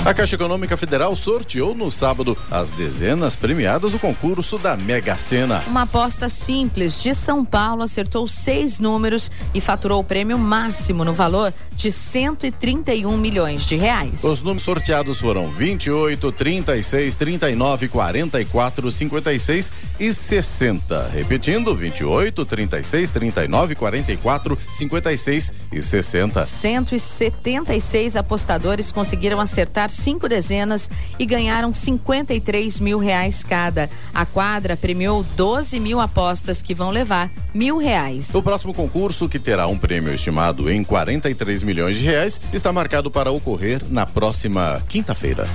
A 0.09 0.14
Caixa 0.14 0.37
Econômica 0.37 0.74
Federal 0.74 1.14
sorteou 1.14 1.74
no 1.74 1.90
sábado 1.90 2.35
as 2.50 2.70
dezenas 2.70 3.37
premiadas 3.37 3.92
do 3.92 3.98
concurso 3.98 4.57
da 4.57 4.74
Mega 4.74 5.18
Sena. 5.18 5.62
Uma 5.66 5.83
aposta 5.83 6.31
simples 6.31 7.02
de 7.02 7.14
São 7.14 7.44
Paulo 7.44 7.83
acertou 7.83 8.26
seis 8.26 8.78
números 8.78 9.31
e 9.52 9.61
faturou 9.61 10.00
o 10.00 10.04
prêmio 10.04 10.38
máximo 10.38 11.04
no 11.04 11.12
valor 11.12 11.52
de 11.76 11.92
131 11.92 13.14
milhões 13.18 13.66
de 13.66 13.76
reais. 13.76 14.24
Os 14.24 14.42
números 14.42 14.62
sorteados 14.62 15.20
foram 15.20 15.46
28, 15.46 16.33
36, 16.33 17.14
39, 17.14 17.88
44, 17.88 18.90
56 18.90 19.72
e 20.00 20.12
60. 20.12 21.11
Repetindo, 21.12 21.76
28, 21.76 22.46
36, 22.46 23.11
39, 23.11 23.74
44, 23.74 24.59
56 24.72 25.52
e 25.70 25.83
60. 25.83 26.46
176 26.46 28.16
apostadores 28.16 28.90
conseguiram 28.90 29.38
acertar 29.38 29.58
cinco 29.90 30.29
dezenas 30.29 30.90
e 31.18 31.27
ganharam 31.27 31.73
53 31.73 32.81
mil 32.81 32.99
reais 32.99 33.42
cada. 33.42 33.88
A 34.14 34.25
quadra 34.25 34.77
premiou 34.77 35.25
12 35.37 35.81
mil 35.81 36.01
apostas 36.01 36.62
que 36.62 36.75
vão 36.75 36.90
levar 36.90 37.31
mil 37.53 37.79
reais. 37.79 38.35
O 38.35 38.42
próximo 38.42 38.73
concurso, 38.73 39.29
que 39.29 39.38
terá 39.38 39.66
um 39.66 39.79
prêmio 39.79 40.12
estimado 40.12 40.71
em 40.71 40.85
43 40.85 41.62
milhões 41.62 41.97
de 41.97 42.05
reais, 42.05 42.40
está 42.53 42.73
marcado 42.73 43.11
para 43.11 43.31
ocorrer 43.31 43.83
na 43.88 44.07
próxima 44.07 44.83
quinta-feira. 44.88 45.47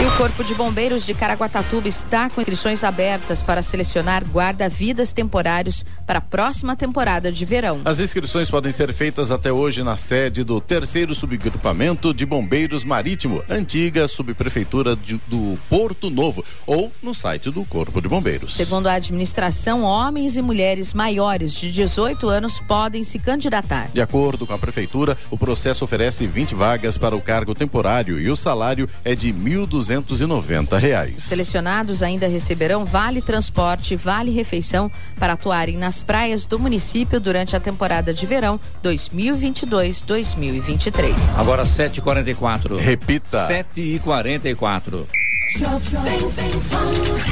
E 0.00 0.04
o 0.04 0.16
Corpo 0.16 0.44
de 0.44 0.54
Bombeiros 0.54 1.04
de 1.04 1.12
Caraguatatuba 1.12 1.88
está 1.88 2.30
com 2.30 2.40
inscrições 2.40 2.84
abertas 2.84 3.42
para 3.42 3.62
selecionar 3.62 4.22
guarda-vidas 4.24 5.12
temporários 5.12 5.84
para 6.06 6.20
a 6.20 6.22
próxima 6.22 6.76
temporada 6.76 7.32
de 7.32 7.44
verão. 7.44 7.80
As 7.84 7.98
inscrições 7.98 8.48
podem 8.48 8.70
ser 8.70 8.92
feitas 8.92 9.32
até 9.32 9.52
hoje 9.52 9.82
na 9.82 9.96
sede 9.96 10.44
do 10.44 10.60
terceiro 10.60 11.16
subgrupamento 11.16 12.14
de 12.14 12.24
bombeiros 12.24 12.84
marítimo, 12.84 13.42
antiga 13.50 14.06
subprefeitura 14.06 14.94
de, 14.94 15.20
do 15.26 15.58
Porto 15.68 16.10
Novo, 16.10 16.44
ou 16.64 16.92
no 17.02 17.12
site 17.12 17.50
do 17.50 17.64
Corpo 17.64 18.00
de 18.00 18.06
Bombeiros. 18.06 18.54
Segundo 18.54 18.86
a 18.86 18.92
administração, 18.92 19.82
homens 19.82 20.36
e 20.36 20.42
mulheres 20.42 20.92
maiores 20.92 21.54
de 21.54 21.72
18 21.72 22.28
anos 22.28 22.60
podem 22.60 23.02
se 23.02 23.18
candidatar. 23.18 23.90
De 23.92 24.00
acordo 24.00 24.46
com 24.46 24.52
a 24.52 24.58
prefeitura, 24.58 25.18
o 25.28 25.36
processo 25.36 25.84
oferece 25.84 26.24
20 26.24 26.54
vagas 26.54 26.96
para 26.96 27.16
o 27.16 27.20
cargo 27.20 27.52
temporário 27.52 28.20
e 28.20 28.30
o 28.30 28.36
salário 28.36 28.88
é 29.04 29.16
de 29.16 29.32
1.200 29.32 29.87
290 29.88 30.76
reais. 30.76 31.24
Selecionados 31.24 32.02
ainda 32.02 32.28
receberão 32.28 32.84
vale 32.84 33.22
transporte, 33.22 33.96
vale 33.96 34.30
refeição 34.30 34.90
para 35.18 35.32
atuarem 35.32 35.76
nas 35.76 36.02
praias 36.02 36.44
do 36.46 36.58
município 36.58 37.18
durante 37.18 37.56
a 37.56 37.60
temporada 37.60 38.12
de 38.12 38.26
verão 38.26 38.60
2022-2023. 38.84 41.38
Agora 41.38 41.64
7:44. 41.64 42.76
Repita. 42.76 43.46
7:44. 43.46 45.06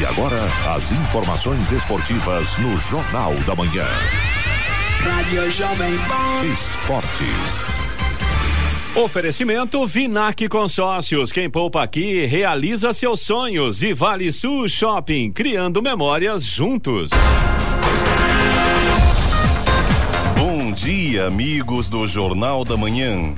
E 0.00 0.06
agora, 0.06 0.40
as 0.74 0.90
informações 0.90 1.70
esportivas 1.70 2.56
no 2.56 2.74
Jornal 2.78 3.34
da 3.46 3.54
Manhã. 3.54 3.84
Rádio 5.00 5.50
Jovem 5.50 5.98
Pan. 5.98 6.46
Esportes. 6.46 7.75
Oferecimento 8.96 9.86
Vinac 9.86 10.48
Consórcios. 10.48 11.30
Quem 11.30 11.50
poupa 11.50 11.82
aqui 11.82 12.24
realiza 12.24 12.94
seus 12.94 13.20
sonhos. 13.20 13.82
E 13.82 13.92
Vale 13.92 14.32
Sul 14.32 14.66
Shopping, 14.70 15.30
criando 15.32 15.82
memórias 15.82 16.42
juntos. 16.42 17.10
Bom 20.34 20.72
dia, 20.72 21.26
amigos 21.26 21.90
do 21.90 22.06
Jornal 22.06 22.64
da 22.64 22.74
Manhã. 22.74 23.34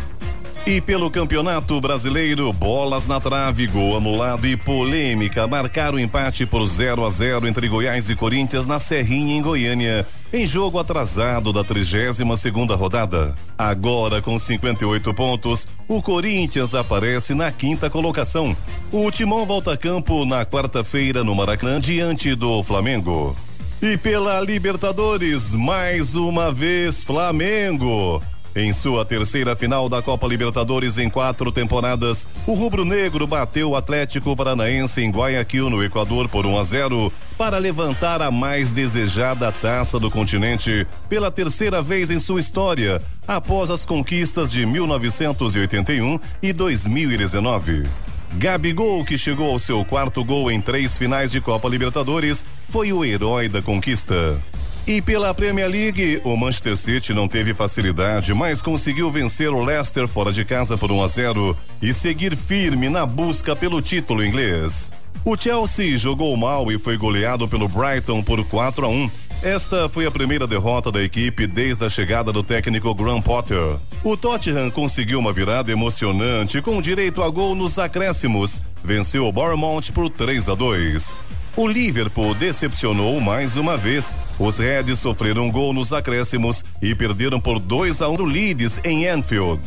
E 0.65 0.81
pelo 0.81 1.11
Campeonato 1.11 1.81
Brasileiro, 1.81 2.53
bolas 2.53 3.09
na 3.09 3.19
trave, 3.19 3.67
gol 3.67 3.97
anulado 3.97 4.47
e 4.47 4.57
polêmica 4.57 5.49
marcaram 5.49 5.97
o 5.97 6.01
empate 6.01 6.47
por 6.47 6.65
0 6.67 7.05
a 7.05 7.11
0 7.11 7.49
entre 7.49 7.67
Goiás 7.67 8.09
e 8.09 8.15
Corinthians 8.15 8.65
na 8.65 8.79
Serrinha 8.79 9.37
em 9.37 9.43
Goiânia, 9.43 10.07
em 10.33 10.45
jogo 10.45 10.79
atrasado 10.79 11.53
da 11.53 11.65
32 11.65 12.39
segunda 12.39 12.75
rodada. 12.75 13.35
Agora 13.57 14.21
com 14.21 14.39
58 14.39 15.15
pontos, 15.15 15.67
o 15.87 16.03
Corinthians 16.03 16.75
aparece 16.75 17.35
na 17.35 17.51
quinta 17.51 17.89
colocação. 17.89 18.57
O 18.93 19.11
Timão 19.11 19.47
volta 19.47 19.73
a 19.73 19.77
campo 19.77 20.25
na 20.25 20.45
quarta-feira 20.45 21.25
no 21.25 21.35
Maracanã 21.35 21.81
diante 21.81 22.35
do 22.35 22.63
Flamengo. 22.63 23.37
E 23.81 23.97
pela 23.97 24.41
Libertadores, 24.41 25.55
mais 25.55 26.17
uma 26.17 26.51
vez 26.53 27.05
Flamengo. 27.05 28.21
Em 28.57 28.73
sua 28.73 29.05
terceira 29.05 29.55
final 29.55 29.89
da 29.89 30.03
Copa 30.03 30.27
Libertadores 30.27 30.99
em 30.99 31.09
quatro 31.09 31.53
temporadas, 31.53 32.27
o 32.47 32.55
rubro-negro 32.55 33.27
bateu 33.27 33.71
o 33.71 33.77
Atlético 33.77 34.35
Paranaense 34.35 35.01
em 35.01 35.11
Guayaquil, 35.11 35.71
no 35.71 35.83
Equador, 35.83 36.29
por 36.29 36.47
1 36.47 36.59
a 36.59 36.63
0, 36.65 37.13
para 37.37 37.59
levantar 37.59 38.23
a 38.23 38.31
mais 38.31 38.73
desejada 38.73 39.53
taça 39.53 40.01
do 40.01 40.11
continente 40.11 40.87
pela 41.09 41.31
terceira 41.31 41.83
vez 41.83 42.11
em 42.11 42.19
sua 42.19 42.41
história, 42.41 43.01
após 43.27 43.71
as 43.71 43.85
conquistas 43.85 44.51
de 44.51 44.65
1981 44.65 46.19
e 46.43 46.53
2019. 46.53 47.85
Gabigol, 48.35 49.05
que 49.05 49.17
chegou 49.17 49.51
ao 49.51 49.59
seu 49.59 49.85
quarto 49.85 50.25
gol 50.25 50.51
em 50.51 50.61
três 50.61 50.99
finais 50.99 51.31
de 51.31 51.41
Copa 51.41 51.69
Libertadores, 51.69 52.45
foi 52.69 52.93
o 52.93 53.05
herói 53.05 53.49
da 53.49 53.63
conquista. 53.63 54.37
E 54.89 55.03
pela 55.03 55.35
Premier 55.35 55.69
League, 55.69 56.19
o 56.25 56.35
Manchester 56.35 56.75
City 56.75 57.13
não 57.13 57.29
teve 57.29 57.53
facilidade, 57.53 58.33
mas 58.33 58.63
conseguiu 58.63 59.11
vencer 59.11 59.51
o 59.53 59.63
Leicester 59.63 60.09
fora 60.09 60.33
de 60.33 60.47
casa 60.47 60.79
por 60.79 60.91
1 60.91 61.03
a 61.03 61.07
0 61.07 61.57
e 61.83 61.93
seguir 61.93 62.35
firme 62.35 62.89
na 62.89 63.05
busca 63.05 63.55
pelo 63.55 63.83
título 63.83 64.25
inglês. 64.25 64.91
O 65.27 65.37
Chelsea 65.37 65.99
jogou 65.99 66.35
mal 66.39 66.73
e 66.73 66.79
foi 66.79 66.97
goleado 66.97 67.47
pelo 67.47 67.69
Brighton 67.69 68.23
por 68.23 68.43
4 68.43 68.87
a 68.87 68.89
1. 68.89 69.11
Esta 69.43 69.91
foi 69.91 70.07
a 70.07 70.11
primeira 70.11 70.47
derrota 70.47 70.91
da 70.91 71.03
equipe 71.03 71.47
desde 71.47 71.85
a 71.85 71.91
chegada 71.91 72.33
do 72.33 72.43
técnico 72.43 72.95
Graham 72.95 73.21
Potter. 73.21 73.77
O 74.03 74.17
Tottenham 74.17 74.71
conseguiu 74.71 75.19
uma 75.19 75.35
virada 75.35 75.71
emocionante 75.71 76.63
com 76.63 76.81
direito 76.81 77.23
a 77.23 77.29
gol 77.29 77.55
nos 77.55 77.79
acréscimos. 77.79 78.63
Venceu 78.83 79.27
o 79.27 79.33
Bournemouth 79.33 79.93
por 79.93 80.09
3 80.09 80.49
a 80.49 80.55
2. 80.55 81.21
O 81.59 81.67
Liverpool 81.67 82.35
decepcionou 82.35 83.21
mais 83.21 83.57
uma 83.57 83.77
vez. 83.77 84.15
Os 84.39 84.59
Reds 84.59 85.01
sofreram 85.01 85.47
um 85.47 85.51
gol 85.51 85.73
nos 85.73 85.93
acréscimos 85.93 86.65
e 86.81 86.95
perderam 86.95 87.41
por 87.41 87.59
2 87.59 88.01
a 88.01 88.09
1 88.09 88.13
um 88.13 88.17
no 88.19 88.25
Leeds 88.25 88.81
em 88.85 89.09
Anfield. 89.09 89.61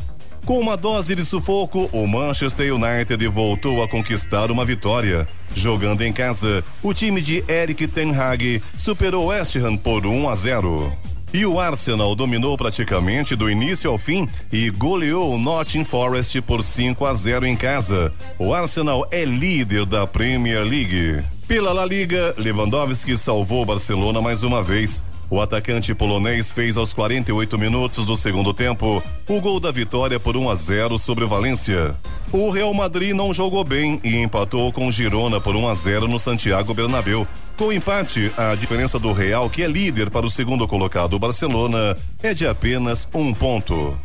Com 0.46 0.58
uma 0.58 0.78
dose 0.78 1.14
de 1.14 1.26
sufoco, 1.26 1.90
o 1.92 2.08
Manchester 2.08 2.74
United 2.74 3.28
voltou 3.28 3.84
a 3.84 3.90
conquistar 3.90 4.52
uma 4.52 4.64
vitória. 4.64 5.28
Jogando 5.54 6.02
em 6.02 6.14
casa, 6.14 6.64
o 6.82 6.94
time 6.94 7.20
de 7.20 7.44
Eric 7.50 7.86
Ten 7.90 8.16
Hag 8.16 8.64
superou 8.78 9.26
West 9.26 9.58
Ham 9.58 9.76
por 9.76 10.06
1 10.06 10.30
a 10.30 10.36
0. 10.36 10.98
E 11.34 11.46
o 11.46 11.60
Arsenal 11.60 12.16
dominou 12.16 12.58
praticamente 12.58 13.36
do 13.36 13.52
início 13.52 13.92
ao 13.92 13.98
fim 13.98 14.30
e 14.50 14.70
goleou 14.70 15.34
o 15.34 15.38
Nottingham 15.38 15.84
Forest 15.84 16.42
por 16.44 16.64
5 16.64 17.06
a 17.06 17.14
0 17.14 17.46
em 17.46 17.58
casa. 17.58 18.14
O 18.40 18.54
Arsenal 18.54 19.06
é 19.12 19.26
líder 19.26 19.86
da 19.86 20.08
Premier 20.08 20.64
League. 20.64 21.22
Pela 21.52 21.74
La 21.74 21.84
Liga, 21.84 22.34
Lewandowski 22.38 23.18
salvou 23.18 23.64
o 23.64 23.66
Barcelona 23.66 24.22
mais 24.22 24.42
uma 24.42 24.64
vez. 24.64 25.04
O 25.30 25.42
atacante 25.42 25.94
polonês 25.94 26.50
fez 26.50 26.78
aos 26.78 26.94
48 26.94 27.58
minutos 27.58 28.06
do 28.06 28.16
segundo 28.16 28.54
tempo 28.54 29.04
o 29.28 29.42
gol 29.42 29.60
da 29.60 29.70
vitória 29.70 30.18
por 30.18 30.38
1 30.38 30.50
a 30.50 30.56
0 30.56 30.98
sobre 30.98 31.26
o 31.26 31.28
Valência. 31.28 31.94
O 32.32 32.50
Real 32.50 32.74
Madrid 32.74 33.14
não 33.14 33.34
jogou 33.34 33.66
bem 33.66 34.00
e 34.02 34.16
empatou 34.16 34.72
com 34.72 34.90
Girona 34.90 35.42
por 35.42 35.54
1 35.54 35.68
a 35.68 35.74
0 35.74 36.08
no 36.08 36.18
Santiago 36.18 36.74
Bernabéu. 36.74 37.28
Com 37.58 37.66
o 37.66 37.74
empate, 37.74 38.32
a 38.38 38.56
diferença 38.56 38.98
do 38.98 39.12
Real, 39.12 39.50
que 39.50 39.62
é 39.62 39.68
líder 39.68 40.10
para 40.10 40.26
o 40.26 40.32
segundo 40.32 40.66
colocado, 40.66 41.16
o 41.16 41.20
Barcelona, 41.20 41.98
é 42.24 42.34
de 42.34 42.48
apenas 42.48 43.10
um 43.14 43.34
ponto. 43.34 43.98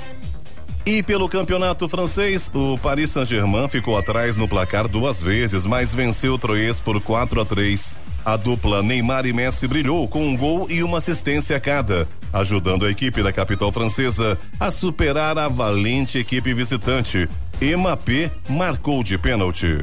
E 0.86 1.02
pelo 1.02 1.28
campeonato 1.28 1.88
francês, 1.88 2.48
o 2.54 2.78
Paris 2.78 3.10
Saint-Germain 3.10 3.66
ficou 3.68 3.98
atrás 3.98 4.36
no 4.36 4.46
placar 4.46 4.86
duas 4.86 5.20
vezes, 5.20 5.66
mas 5.66 5.92
venceu 5.92 6.34
o 6.34 6.38
Troyes 6.38 6.80
por 6.80 7.00
4 7.00 7.40
a 7.40 7.44
3. 7.44 7.96
A 8.24 8.36
dupla 8.36 8.84
Neymar 8.84 9.26
e 9.26 9.32
Messi 9.32 9.66
brilhou 9.66 10.06
com 10.06 10.24
um 10.24 10.36
gol 10.36 10.70
e 10.70 10.84
uma 10.84 10.98
assistência 10.98 11.56
a 11.56 11.60
cada, 11.60 12.06
ajudando 12.32 12.86
a 12.86 12.90
equipe 12.90 13.20
da 13.20 13.32
capital 13.32 13.72
francesa 13.72 14.38
a 14.60 14.70
superar 14.70 15.36
a 15.36 15.48
valente 15.48 16.18
equipe 16.18 16.54
visitante. 16.54 17.28
Mbappé 17.60 18.30
marcou 18.48 19.02
de 19.02 19.18
pênalti. 19.18 19.80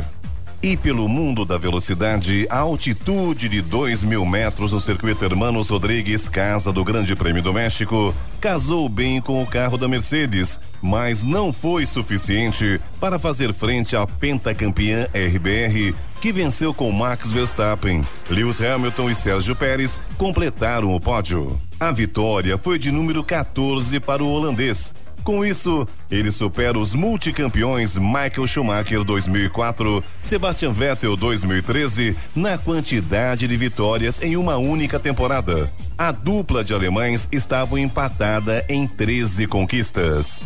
E 0.64 0.78
pelo 0.78 1.10
mundo 1.10 1.44
da 1.44 1.58
velocidade, 1.58 2.48
altitude 2.50 3.50
de 3.50 3.62
2 3.62 4.06
mil 4.06 4.26
metros 4.26 4.72
no 4.72 4.80
circuito 4.80 5.26
Hermanos 5.26 5.68
Rodrigues, 5.68 6.30
casa 6.30 6.72
do 6.72 6.86
Grande 6.86 7.14
Prêmio 7.18 7.44
do 7.44 7.54
México, 7.54 8.16
casou 8.40 8.88
bem 8.88 9.20
com 9.20 9.44
o 9.44 9.46
carro 9.46 9.78
da 9.78 9.90
Mercedes, 9.90 10.62
mas 10.82 11.26
não 11.26 11.52
foi 11.52 11.86
suficiente 11.86 12.80
para 12.98 13.20
fazer 13.20 13.54
frente 13.54 13.94
à 13.98 14.08
pentacampeã 14.08 15.06
RBR, 15.14 15.94
que 16.22 16.32
venceu 16.32 16.74
com 16.74 16.90
Max 16.94 17.30
Verstappen. 17.30 18.02
Lewis 18.30 18.62
Hamilton 18.62 19.10
e 19.10 19.16
Sérgio 19.16 19.58
Pérez 19.58 20.00
completaram 20.18 20.96
o 20.96 21.00
pódio. 21.02 21.60
A 21.78 21.92
vitória 21.92 22.58
foi 22.58 22.80
de 22.80 22.90
número 22.90 23.22
14 23.22 24.00
para 24.00 24.24
o 24.24 24.32
holandês. 24.32 24.94
Com 25.24 25.46
isso, 25.46 25.88
ele 26.12 26.30
supera 26.32 26.78
os 26.78 26.94
multicampeões 26.94 27.98
Michael 27.98 28.46
Schumacher 28.46 29.06
2004, 29.06 30.04
Sebastian 30.22 30.74
Vettel 30.74 31.16
2013 31.16 32.16
na 32.36 32.58
quantidade 32.58 33.48
de 33.48 33.56
vitórias 33.56 34.22
em 34.22 34.36
uma 34.36 34.58
única 34.58 35.00
temporada. 35.00 35.72
A 35.98 36.12
dupla 36.12 36.62
de 36.62 36.74
alemães 36.74 37.30
estava 37.32 37.80
empatada 37.80 38.66
em 38.68 38.86
13 38.86 39.48
conquistas. 39.48 40.46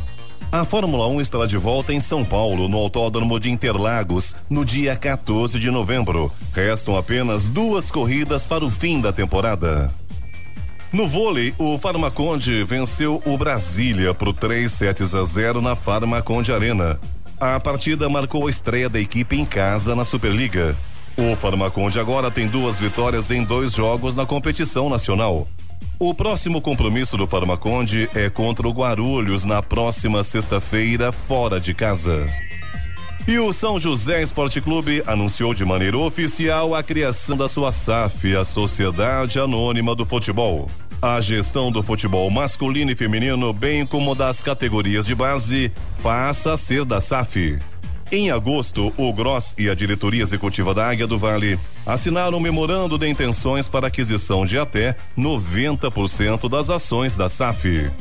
A 0.52 0.64
Fórmula 0.64 1.08
1 1.08 1.22
estará 1.22 1.48
de 1.48 1.58
volta 1.58 1.92
em 1.92 2.00
São 2.00 2.24
Paulo, 2.24 2.70
no 2.70 2.78
Autódromo 2.78 3.40
de 3.40 3.50
Interlagos, 3.50 4.36
no 4.48 4.64
dia 4.64 4.96
14 4.96 5.60
de 5.60 5.72
novembro. 5.72 6.32
Restam 6.54 6.96
apenas 6.96 7.50
duas 7.50 7.90
corridas 7.90 8.46
para 8.46 8.64
o 8.64 8.70
fim 8.70 9.02
da 9.02 9.12
temporada. 9.12 9.92
No 10.92 11.08
vôlei, 11.08 11.54
o 11.58 11.78
Farmaconde 11.78 12.64
venceu 12.64 13.22
o 13.26 13.38
Brasília 13.38 14.14
por 14.14 14.34
3 14.34 14.72
sets 14.72 15.14
a 15.14 15.24
0 15.24 15.62
na 15.62 15.76
Farmaconde 15.76 16.54
Arena. 16.54 16.98
A 17.40 17.60
partida 17.60 18.08
marcou 18.10 18.48
a 18.48 18.50
estreia 18.50 18.90
da 18.90 19.00
equipe 19.00 19.36
em 19.36 19.44
casa 19.44 19.94
na 19.94 20.06
Superliga. 20.06 20.76
O 21.18 21.36
Farmaconde 21.36 22.00
agora 22.00 22.32
tem 22.32 22.48
duas 22.48 22.80
vitórias 22.80 23.32
em 23.32 23.44
dois 23.44 23.74
jogos 23.74 24.16
na 24.16 24.26
competição 24.26 24.90
nacional. 24.90 25.48
O 26.00 26.14
próximo 26.14 26.62
compromisso 26.62 27.18
do 27.18 27.28
Farmaconde 27.28 28.10
é 28.16 28.30
contra 28.30 28.68
o 28.68 28.72
Guarulhos 28.72 29.44
na 29.44 29.62
próxima 29.62 30.24
sexta-feira, 30.24 31.12
fora 31.12 31.60
de 31.60 31.74
casa. 31.74 32.26
E 33.28 33.38
o 33.40 33.52
São 33.52 33.78
José 33.78 34.22
Esporte 34.22 34.62
Clube 34.62 35.04
anunciou 35.06 35.54
de 35.54 35.66
maneira 35.66 35.98
oficial 35.98 36.74
a 36.74 36.82
criação 36.82 37.36
da 37.36 37.50
sua 37.50 37.74
SAF, 37.74 38.34
a 38.34 38.46
Sociedade 38.46 39.38
Anônima 39.38 39.94
do 39.94 40.06
Futebol. 40.06 40.70
A 41.02 41.20
gestão 41.20 41.70
do 41.70 41.84
futebol 41.84 42.32
masculino 42.32 42.90
e 42.90 42.96
feminino, 42.96 43.52
bem 43.52 43.86
como 43.86 44.16
das 44.16 44.42
categorias 44.42 45.06
de 45.06 45.14
base, 45.14 45.74
passa 46.02 46.54
a 46.54 46.58
ser 46.58 46.86
da 46.86 47.02
SAF. 47.02 47.60
Em 48.10 48.32
agosto, 48.32 48.94
o 48.96 49.12
Gross 49.12 49.54
e 49.58 49.70
a 49.70 49.76
diretoria 49.76 50.24
executiva 50.24 50.74
da 50.74 50.90
Águia 50.90 51.06
do 51.06 51.20
Vale 51.20 51.60
assinaram 51.86 52.38
um 52.38 52.42
memorando 52.42 52.98
de 52.98 53.10
intenções 53.10 53.68
para 53.68 53.88
aquisição 53.88 54.46
de 54.46 54.58
até 54.58 54.96
90% 55.18 56.48
das 56.48 56.70
ações 56.70 57.18
da 57.18 57.28
SAF. 57.28 57.92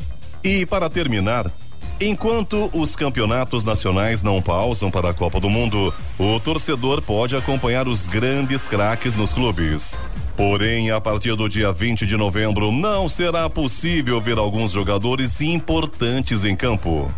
E 0.41 0.65
para 0.65 0.89
terminar, 0.89 1.51
Enquanto 1.99 2.69
os 2.73 2.95
campeonatos 2.95 3.65
nacionais 3.65 4.21
não 4.21 4.39
pausam 4.39 4.91
para 4.91 5.09
a 5.09 5.13
Copa 5.15 5.39
do 5.39 5.49
Mundo, 5.49 5.91
o 6.19 6.39
torcedor 6.39 7.01
pode 7.01 7.35
acompanhar 7.35 7.87
os 7.87 8.05
grandes 8.05 8.67
craques 8.67 9.15
nos 9.15 9.33
clubes. 9.33 9.99
Porém, 10.35 10.91
a 10.91 11.01
partir 11.01 11.35
do 11.35 11.49
dia 11.49 11.71
20 11.71 12.05
de 12.05 12.15
novembro, 12.15 12.71
não 12.71 13.09
será 13.09 13.49
possível 13.49 14.21
ver 14.21 14.37
alguns 14.37 14.73
jogadores 14.73 15.41
importantes 15.41 16.45
em 16.45 16.55
campo. 16.55 17.11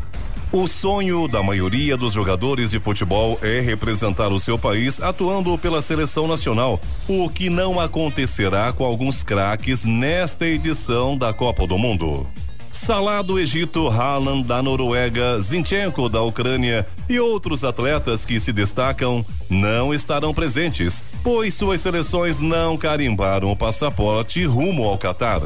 O 0.50 0.66
sonho 0.66 1.28
da 1.28 1.44
maioria 1.44 1.98
dos 1.98 2.14
jogadores 2.14 2.72
de 2.72 2.80
futebol 2.80 3.38
é 3.42 3.60
representar 3.60 4.30
o 4.30 4.40
seu 4.40 4.58
país 4.58 5.02
atuando 5.02 5.58
pela 5.58 5.82
seleção 5.82 6.26
nacional, 6.26 6.80
o 7.06 7.30
que 7.30 7.50
não 7.50 7.82
acontecerá 7.82 8.72
com 8.72 8.86
alguns 8.86 9.24
craques 9.24 9.84
nesta 9.84 10.48
edição 10.48 11.18
da 11.18 11.34
Copa 11.34 11.68
do 11.68 11.78
Mundo. 11.78 12.26
Salah 12.80 13.22
do 13.22 13.38
Egito, 13.38 13.88
Haaland 13.90 14.48
da 14.48 14.64
Noruega, 14.64 15.38
Zinchenko 15.40 16.08
da 16.08 16.22
Ucrânia 16.22 16.88
e 17.10 17.20
outros 17.20 17.64
atletas 17.64 18.26
que 18.26 18.40
se 18.40 18.54
destacam 18.54 19.24
não 19.50 19.94
estarão 19.94 20.34
presentes, 20.34 21.04
pois 21.22 21.54
suas 21.54 21.82
seleções 21.82 22.40
não 22.40 22.78
carimbaram 22.78 23.52
o 23.52 23.56
passaporte 23.56 24.44
rumo 24.46 24.86
ao 24.86 24.98
Catar. 24.98 25.42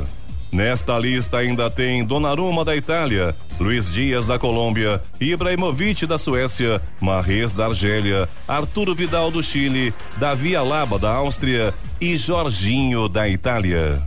Nesta 0.51 0.97
lista 0.97 1.39
ainda 1.39 1.69
tem 1.71 2.05
Donnarumma 2.05 2.63
da 2.63 2.77
Itália, 2.77 3.36
Luiz 3.59 3.91
Dias 3.91 4.27
da 4.27 4.38
Colômbia, 4.38 5.01
Ibrahimovic 5.19 6.05
da 6.05 6.19
Suécia, 6.19 6.79
Marrez 7.01 7.51
da 7.51 7.65
Argélia, 7.65 8.29
Arturo 8.47 8.93
Vidal 8.93 9.31
do 9.31 9.41
Chile, 9.41 9.91
Davi 10.17 10.55
Alaba 10.55 10.99
da 10.99 11.11
Áustria 11.11 11.73
e 11.99 12.15
Jorginho 12.15 13.09
da 13.09 13.27
Itália. 13.27 13.99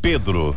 Pedro 0.00 0.56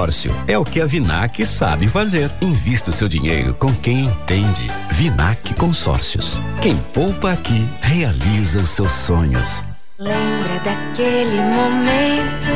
consórcio 0.00 0.32
é 0.48 0.56
o 0.56 0.64
que 0.64 0.80
a 0.80 0.86
Vinac 0.86 1.44
sabe 1.44 1.86
fazer. 1.86 2.30
Invista 2.40 2.90
o 2.90 2.92
seu 2.92 3.06
dinheiro 3.06 3.52
com 3.52 3.70
quem 3.74 4.06
entende. 4.06 4.66
Vinac 4.92 5.52
Consórcios. 5.54 6.38
Quem 6.62 6.74
poupa 6.94 7.32
aqui 7.32 7.68
realiza 7.82 8.60
os 8.60 8.70
seus 8.70 8.92
sonhos. 8.92 9.62
Lembra 9.98 10.58
daquele 10.64 11.42
momento 11.42 12.50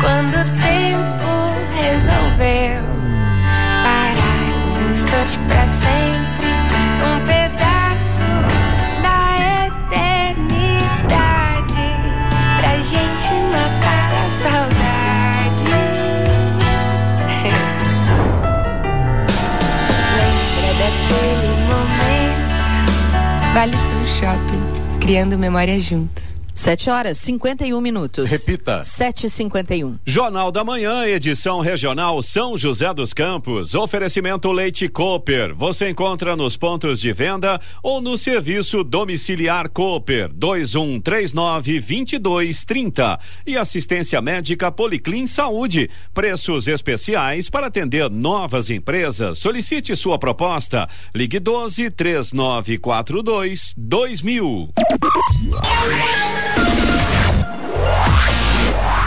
quando 0.00 0.34
o 0.34 0.44
tempo 0.60 1.30
resolveu 1.76 2.82
parar 3.84 4.18
um 4.74 4.90
instante 4.90 5.38
pra 5.46 5.66
sempre, 5.68 6.07
Vale 23.58 23.76
Sul 23.76 24.06
Shopping, 24.06 25.00
criando 25.00 25.36
memórias 25.36 25.84
juntos. 25.84 26.37
7 26.68 26.90
horas 26.90 27.16
51 27.16 27.80
minutos. 27.80 28.30
Repita. 28.30 28.82
7h51. 28.82 30.00
Jornal 30.04 30.52
da 30.52 30.62
Manhã, 30.62 31.06
edição 31.06 31.60
regional 31.60 32.20
São 32.20 32.58
José 32.58 32.92
dos 32.92 33.14
Campos. 33.14 33.74
Oferecimento 33.74 34.52
Leite 34.52 34.86
Cooper. 34.86 35.54
Você 35.54 35.88
encontra 35.88 36.36
nos 36.36 36.58
pontos 36.58 37.00
de 37.00 37.10
venda 37.10 37.58
ou 37.82 38.02
no 38.02 38.18
serviço 38.18 38.84
domiciliar 38.84 39.70
Cooper 39.70 40.30
2139 40.30 41.80
2230. 41.80 43.18
E 43.46 43.56
assistência 43.56 44.20
médica 44.20 44.70
Policlin 44.70 45.26
Saúde. 45.26 45.88
Preços 46.12 46.68
especiais 46.68 47.48
para 47.48 47.68
atender 47.68 48.10
novas 48.10 48.68
empresas. 48.68 49.38
Solicite 49.38 49.96
sua 49.96 50.18
proposta. 50.18 50.86
Ligue 51.14 51.40
12 51.40 51.90
3942 51.92 53.72
2000. 53.74 54.68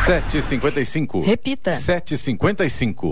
7h55. 0.05 1.23
Repita. 1.23 1.71
7h55. 1.71 3.11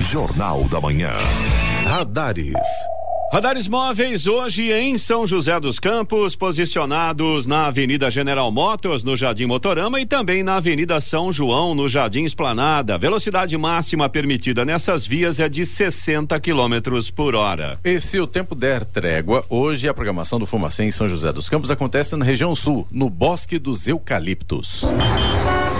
Jornal 0.00 0.64
da 0.64 0.80
Manhã. 0.80 1.18
Radares. 1.84 2.56
Radares 3.32 3.68
móveis 3.68 4.26
hoje 4.26 4.72
em 4.72 4.98
São 4.98 5.24
José 5.24 5.60
dos 5.60 5.78
Campos, 5.78 6.34
posicionados 6.34 7.46
na 7.46 7.68
Avenida 7.68 8.10
General 8.10 8.50
Motors, 8.50 9.04
no 9.04 9.16
Jardim 9.16 9.46
Motorama, 9.46 10.00
e 10.00 10.04
também 10.04 10.42
na 10.42 10.56
Avenida 10.56 11.00
São 11.00 11.32
João, 11.32 11.72
no 11.72 11.88
Jardim 11.88 12.24
Esplanada. 12.24 12.98
Velocidade 12.98 13.56
máxima 13.56 14.08
permitida 14.08 14.64
nessas 14.64 15.06
vias 15.06 15.38
é 15.38 15.48
de 15.48 15.64
60 15.64 16.40
quilômetros 16.40 17.08
por 17.08 17.36
hora. 17.36 17.78
E 17.84 18.00
se 18.00 18.18
o 18.18 18.26
tempo 18.26 18.56
der 18.56 18.84
trégua, 18.84 19.44
hoje 19.48 19.88
a 19.88 19.94
programação 19.94 20.40
do 20.40 20.44
Fumacê 20.44 20.82
em 20.82 20.90
São 20.90 21.08
José 21.08 21.32
dos 21.32 21.48
Campos 21.48 21.70
acontece 21.70 22.16
na 22.16 22.24
região 22.24 22.52
sul, 22.56 22.84
no 22.90 23.08
Bosque 23.08 23.60
dos 23.60 23.86
Eucaliptos. 23.86 24.82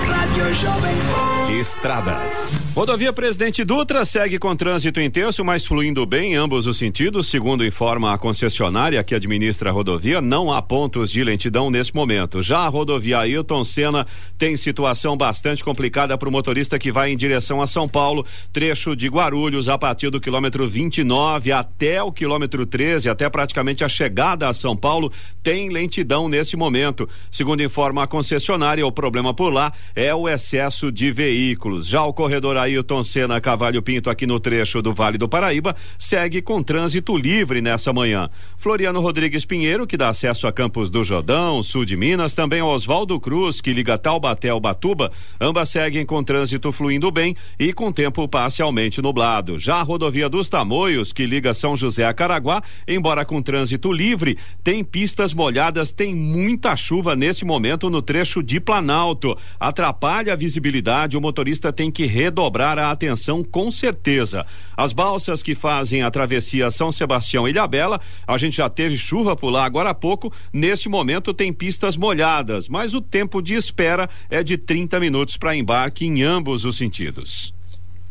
Rádio 0.06 0.54
Jovem 0.54 1.39
Estradas. 1.58 2.60
Rodovia 2.76 3.12
Presidente 3.12 3.64
Dutra 3.64 4.04
segue 4.04 4.38
com 4.38 4.54
trânsito 4.54 5.00
intenso, 5.00 5.44
mas 5.44 5.66
fluindo 5.66 6.06
bem 6.06 6.34
em 6.34 6.36
ambos 6.36 6.68
os 6.68 6.78
sentidos. 6.78 7.26
Segundo 7.26 7.66
informa 7.66 8.14
a 8.14 8.18
concessionária 8.18 9.02
que 9.02 9.16
administra 9.16 9.70
a 9.70 9.72
rodovia, 9.72 10.20
não 10.20 10.52
há 10.52 10.62
pontos 10.62 11.10
de 11.10 11.24
lentidão 11.24 11.68
nesse 11.70 11.92
momento. 11.92 12.40
Já 12.40 12.58
a 12.60 12.68
rodovia 12.68 13.18
Ailton 13.18 13.64
Senna 13.64 14.06
tem 14.38 14.56
situação 14.56 15.16
bastante 15.16 15.64
complicada 15.64 16.16
para 16.16 16.28
o 16.28 16.32
motorista 16.32 16.78
que 16.78 16.92
vai 16.92 17.10
em 17.10 17.16
direção 17.16 17.60
a 17.60 17.66
São 17.66 17.88
Paulo, 17.88 18.24
trecho 18.52 18.94
de 18.94 19.08
Guarulhos 19.08 19.68
a 19.68 19.76
partir 19.76 20.08
do 20.10 20.20
quilômetro 20.20 20.68
29 20.68 21.50
até 21.50 22.00
o 22.00 22.12
quilômetro 22.12 22.64
13, 22.64 23.08
até 23.08 23.28
praticamente 23.28 23.82
a 23.82 23.88
chegada 23.88 24.48
a 24.48 24.54
São 24.54 24.76
Paulo, 24.76 25.12
tem 25.42 25.68
lentidão 25.68 26.28
nesse 26.28 26.56
momento. 26.56 27.08
Segundo 27.30 27.62
informa 27.62 28.04
a 28.04 28.06
concessionária, 28.06 28.86
o 28.86 28.92
problema 28.92 29.34
por 29.34 29.52
lá 29.52 29.72
é 29.96 30.14
o 30.14 30.28
excesso 30.28 30.92
de 30.92 31.10
veículos 31.10 31.39
veículos. 31.40 31.86
Já 31.86 32.04
o 32.04 32.12
corredor 32.12 32.56
Ailton 32.58 33.02
Senna 33.02 33.40
Cavalho 33.40 33.82
Pinto, 33.82 34.10
aqui 34.10 34.26
no 34.26 34.38
trecho 34.38 34.82
do 34.82 34.92
Vale 34.92 35.16
do 35.16 35.28
Paraíba, 35.28 35.74
segue 35.98 36.42
com 36.42 36.62
trânsito 36.62 37.16
livre 37.16 37.62
nessa 37.62 37.92
manhã. 37.92 38.28
Floriano 38.58 39.00
Rodrigues 39.00 39.46
Pinheiro, 39.46 39.86
que 39.86 39.96
dá 39.96 40.10
acesso 40.10 40.46
a 40.46 40.52
Campos 40.52 40.90
do 40.90 41.02
Jordão, 41.02 41.62
sul 41.62 41.86
de 41.86 41.96
Minas, 41.96 42.34
também 42.34 42.60
Oswaldo 42.60 43.18
Cruz, 43.18 43.60
que 43.60 43.72
liga 43.72 43.96
Taubaté 43.96 44.50
ao 44.50 44.60
Batuba, 44.60 45.10
ambas 45.40 45.70
seguem 45.70 46.04
com 46.04 46.22
trânsito 46.22 46.70
fluindo 46.72 47.10
bem 47.10 47.34
e 47.58 47.72
com 47.72 47.90
tempo 47.90 48.28
parcialmente 48.28 49.00
nublado. 49.00 49.58
Já 49.58 49.76
a 49.76 49.82
rodovia 49.82 50.28
dos 50.28 50.48
Tamoios, 50.48 51.12
que 51.12 51.24
liga 51.24 51.54
São 51.54 51.74
José 51.74 52.04
a 52.04 52.12
Caraguá, 52.12 52.62
embora 52.86 53.24
com 53.24 53.40
trânsito 53.40 53.90
livre, 53.90 54.36
tem 54.62 54.84
pistas 54.84 55.32
molhadas, 55.32 55.90
tem 55.90 56.14
muita 56.14 56.76
chuva 56.76 57.16
nesse 57.16 57.46
momento 57.46 57.88
no 57.88 58.02
trecho 58.02 58.42
de 58.42 58.60
Planalto. 58.60 59.36
Atrapalha 59.58 60.34
a 60.34 60.36
visibilidade, 60.36 61.16
o 61.16 61.20
motorista 61.30 61.72
tem 61.72 61.92
que 61.92 62.06
redobrar 62.06 62.76
a 62.76 62.90
atenção 62.90 63.44
com 63.44 63.70
certeza. 63.70 64.44
As 64.76 64.92
balsas 64.92 65.44
que 65.44 65.54
fazem 65.54 66.02
a 66.02 66.10
travessia 66.10 66.72
São 66.72 66.90
Sebastião 66.90 67.46
e 67.46 67.52
Ilhabela, 67.52 68.00
a 68.26 68.36
gente 68.36 68.56
já 68.56 68.68
teve 68.68 68.98
chuva 68.98 69.36
por 69.36 69.50
lá 69.50 69.64
agora 69.64 69.90
há 69.90 69.94
pouco, 69.94 70.32
neste 70.52 70.88
momento 70.88 71.32
tem 71.32 71.52
pistas 71.52 71.96
molhadas, 71.96 72.68
mas 72.68 72.94
o 72.94 73.00
tempo 73.00 73.40
de 73.40 73.54
espera 73.54 74.10
é 74.28 74.42
de 74.42 74.58
30 74.58 74.98
minutos 74.98 75.36
para 75.36 75.54
embarque 75.54 76.04
em 76.04 76.22
ambos 76.22 76.64
os 76.64 76.76
sentidos. 76.76 77.54